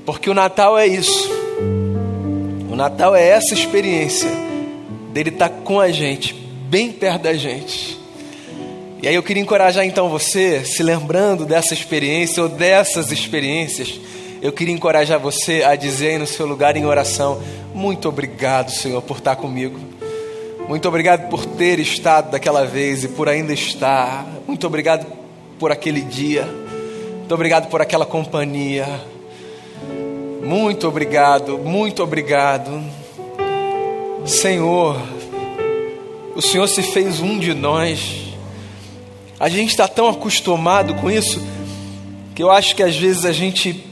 porque 0.06 0.30
o 0.30 0.34
Natal 0.34 0.78
é 0.78 0.86
isso. 0.86 1.41
Natal 2.82 3.16
é 3.16 3.28
essa 3.28 3.54
experiência 3.54 4.28
dele 5.14 5.30
estar 5.30 5.50
tá 5.50 5.56
com 5.64 5.80
a 5.80 5.92
gente, 5.92 6.34
bem 6.34 6.92
perto 6.92 7.22
da 7.22 7.34
gente. 7.36 7.96
E 9.04 9.08
aí 9.08 9.14
eu 9.14 9.22
queria 9.22 9.44
encorajar 9.44 9.86
então 9.86 10.10
você, 10.10 10.66
se 10.66 10.82
lembrando 10.82 11.46
dessa 11.46 11.76
experiência 11.76 12.42
ou 12.42 12.50
dessas 12.50 13.12
experiências, 13.12 14.02
eu 14.42 14.52
queria 14.52 14.74
encorajar 14.74 15.20
você 15.20 15.62
a 15.62 15.76
dizer 15.76 16.14
aí 16.14 16.18
no 16.18 16.26
seu 16.26 16.48
lugar 16.48 16.76
em 16.76 16.84
oração: 16.84 17.40
Muito 17.72 18.10
obrigado, 18.10 18.72
Senhor, 18.72 19.00
por 19.04 19.18
estar 19.18 19.36
comigo. 19.36 19.80
Muito 20.68 20.88
obrigado 20.88 21.30
por 21.30 21.46
ter 21.46 21.78
estado 21.78 22.32
daquela 22.32 22.66
vez 22.66 23.04
e 23.04 23.10
por 23.10 23.30
ainda 23.30 23.54
estar. 23.54 24.26
Muito 24.48 24.66
obrigado 24.66 25.06
por 25.60 25.72
aquele 25.72 26.02
dia. 26.02 26.46
Muito 27.20 27.36
obrigado 27.36 27.70
por 27.70 27.80
aquela 27.80 28.08
companhia. 28.08 28.88
Muito 30.44 30.88
obrigado, 30.88 31.60
muito 31.60 32.02
obrigado. 32.02 32.84
Senhor, 34.26 35.00
o 36.36 36.42
Senhor 36.42 36.68
se 36.68 36.82
fez 36.82 37.20
um 37.20 37.38
de 37.38 37.54
nós. 37.54 38.34
A 39.40 39.48
gente 39.48 39.70
está 39.70 39.88
tão 39.88 40.10
acostumado 40.10 40.96
com 40.96 41.12
isso 41.12 41.40
que 42.34 42.42
eu 42.42 42.50
acho 42.50 42.76
que 42.76 42.82
às 42.82 42.96
vezes 42.96 43.24
a 43.24 43.32
gente 43.32 43.86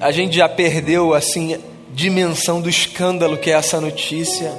a 0.00 0.12
gente 0.12 0.36
já 0.36 0.48
perdeu 0.48 1.14
assim 1.14 1.58
dimensão 1.92 2.60
do 2.60 2.70
escândalo 2.70 3.36
que 3.36 3.50
é 3.50 3.54
essa 3.54 3.80
notícia. 3.80 4.52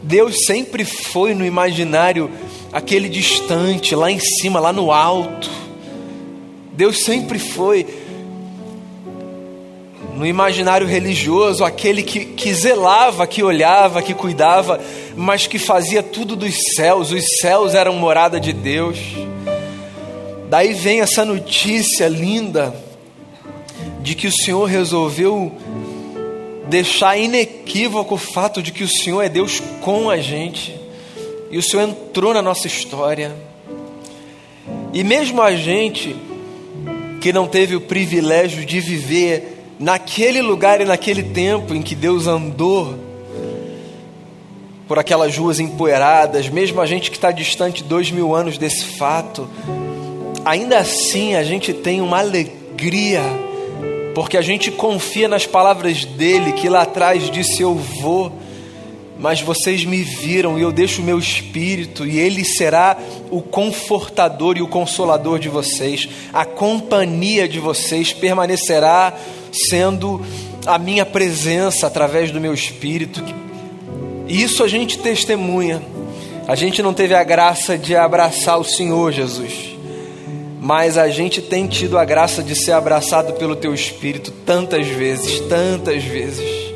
Deus 0.00 0.44
sempre 0.44 0.84
foi 0.84 1.34
no 1.34 1.44
imaginário 1.44 2.30
aquele 2.72 3.08
distante, 3.08 3.96
lá 3.96 4.08
em 4.08 4.20
cima, 4.20 4.60
lá 4.60 4.72
no 4.72 4.92
alto. 4.92 5.50
Deus 6.72 7.00
sempre 7.00 7.38
foi 7.38 8.03
no 10.16 10.24
imaginário 10.24 10.86
religioso 10.86 11.64
aquele 11.64 12.02
que, 12.02 12.24
que 12.24 12.54
zelava, 12.54 13.26
que 13.26 13.42
olhava, 13.42 14.02
que 14.02 14.14
cuidava, 14.14 14.80
mas 15.16 15.46
que 15.46 15.58
fazia 15.58 16.02
tudo 16.02 16.36
dos 16.36 16.74
céus. 16.74 17.10
Os 17.10 17.38
céus 17.38 17.74
eram 17.74 17.94
morada 17.94 18.38
de 18.38 18.52
Deus. 18.52 18.98
Daí 20.48 20.72
vem 20.72 21.00
essa 21.00 21.24
notícia 21.24 22.06
linda 22.08 22.74
de 24.02 24.14
que 24.14 24.28
o 24.28 24.32
Senhor 24.32 24.66
resolveu 24.66 25.50
deixar 26.68 27.16
inequívoco 27.16 28.14
o 28.14 28.18
fato 28.18 28.62
de 28.62 28.70
que 28.70 28.84
o 28.84 28.88
Senhor 28.88 29.22
é 29.22 29.28
Deus 29.28 29.60
com 29.80 30.08
a 30.08 30.16
gente, 30.18 30.78
e 31.50 31.58
o 31.58 31.62
Senhor 31.62 31.82
entrou 31.82 32.32
na 32.32 32.42
nossa 32.42 32.66
história. 32.66 33.34
E 34.92 35.02
mesmo 35.02 35.42
a 35.42 35.54
gente 35.56 36.16
que 37.20 37.32
não 37.32 37.46
teve 37.46 37.74
o 37.74 37.80
privilégio 37.80 38.64
de 38.64 38.80
viver 38.80 39.53
naquele 39.84 40.40
lugar 40.40 40.80
e 40.80 40.86
naquele 40.86 41.22
tempo 41.22 41.74
em 41.74 41.82
que 41.82 41.94
Deus 41.94 42.26
andou 42.26 42.98
por 44.88 44.98
aquelas 44.98 45.36
ruas 45.36 45.60
empoeiradas, 45.60 46.48
mesmo 46.48 46.80
a 46.80 46.86
gente 46.86 47.10
que 47.10 47.18
está 47.18 47.30
distante 47.30 47.84
dois 47.84 48.10
mil 48.10 48.34
anos 48.34 48.56
desse 48.56 48.82
fato, 48.96 49.46
ainda 50.42 50.78
assim 50.78 51.34
a 51.34 51.44
gente 51.44 51.74
tem 51.74 52.00
uma 52.00 52.18
alegria 52.18 53.20
porque 54.14 54.38
a 54.38 54.42
gente 54.42 54.70
confia 54.70 55.28
nas 55.28 55.44
palavras 55.44 56.06
dele, 56.06 56.52
que 56.52 56.66
lá 56.66 56.82
atrás 56.82 57.30
disse: 57.30 57.60
Eu 57.60 57.74
vou, 57.74 58.32
mas 59.18 59.42
vocês 59.42 59.84
me 59.84 60.02
viram 60.02 60.58
e 60.58 60.62
eu 60.62 60.72
deixo 60.72 61.02
o 61.02 61.04
meu 61.04 61.18
espírito, 61.18 62.06
e 62.06 62.18
ele 62.18 62.42
será 62.42 62.96
o 63.30 63.42
confortador 63.42 64.56
e 64.56 64.62
o 64.62 64.68
consolador 64.68 65.38
de 65.38 65.50
vocês, 65.50 66.08
a 66.32 66.46
companhia 66.46 67.46
de 67.46 67.58
vocês 67.58 68.14
permanecerá 68.14 69.12
sendo 69.54 70.20
a 70.66 70.78
minha 70.78 71.06
presença 71.06 71.86
através 71.86 72.30
do 72.30 72.40
meu 72.40 72.52
espírito. 72.52 73.22
Isso 74.28 74.62
a 74.64 74.68
gente 74.68 74.98
testemunha. 74.98 75.82
A 76.46 76.54
gente 76.54 76.82
não 76.82 76.92
teve 76.92 77.14
a 77.14 77.24
graça 77.24 77.78
de 77.78 77.96
abraçar 77.96 78.58
o 78.58 78.64
Senhor 78.64 79.12
Jesus 79.12 79.74
mas 80.64 80.96
a 80.96 81.10
gente 81.10 81.42
tem 81.42 81.66
tido 81.66 81.98
a 81.98 82.06
graça 82.06 82.42
de 82.42 82.56
ser 82.56 82.72
abraçado 82.72 83.34
pelo 83.34 83.54
Teu 83.54 83.74
Espírito 83.74 84.30
tantas 84.46 84.86
vezes, 84.86 85.40
tantas 85.40 86.02
vezes. 86.02 86.72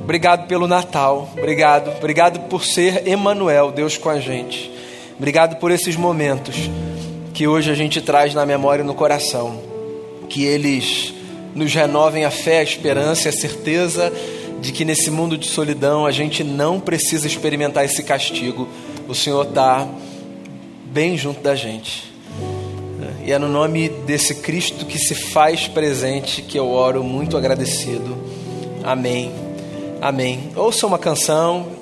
Obrigado 0.00 0.46
pelo 0.46 0.68
Natal. 0.68 1.28
Obrigado. 1.36 1.90
Obrigado 1.98 2.48
por 2.48 2.64
ser 2.64 3.04
Emanuel, 3.04 3.72
Deus 3.72 3.96
com 3.96 4.08
a 4.08 4.20
gente. 4.20 4.70
Obrigado 5.18 5.56
por 5.56 5.72
esses 5.72 5.96
momentos 5.96 6.54
que 7.34 7.48
hoje 7.48 7.68
a 7.68 7.74
gente 7.74 8.00
traz 8.00 8.32
na 8.32 8.46
memória 8.46 8.84
e 8.84 8.86
no 8.86 8.94
coração. 8.94 9.60
Que 10.28 10.44
eles 10.44 11.12
nos 11.54 11.72
renovem 11.74 12.24
a 12.24 12.30
fé, 12.30 12.58
a 12.58 12.62
esperança 12.62 13.28
e 13.28 13.30
a 13.30 13.32
certeza 13.32 14.12
de 14.60 14.72
que 14.72 14.84
nesse 14.84 15.10
mundo 15.10 15.36
de 15.36 15.48
solidão 15.48 16.06
a 16.06 16.12
gente 16.12 16.44
não 16.44 16.78
precisa 16.78 17.26
experimentar 17.26 17.84
esse 17.84 18.02
castigo. 18.02 18.68
O 19.08 19.14
Senhor 19.14 19.46
está 19.46 19.88
bem 20.86 21.16
junto 21.16 21.40
da 21.40 21.54
gente. 21.54 22.12
E 23.24 23.30
é 23.30 23.38
no 23.38 23.48
nome 23.48 23.88
desse 23.88 24.36
Cristo 24.36 24.84
que 24.84 24.98
se 24.98 25.14
faz 25.14 25.68
presente 25.68 26.42
que 26.42 26.58
eu 26.58 26.68
oro 26.70 27.04
muito 27.04 27.36
agradecido. 27.36 28.16
Amém. 28.82 29.32
Amém. 30.00 30.50
Ouça 30.56 30.86
uma 30.86 30.98
canção 30.98 31.81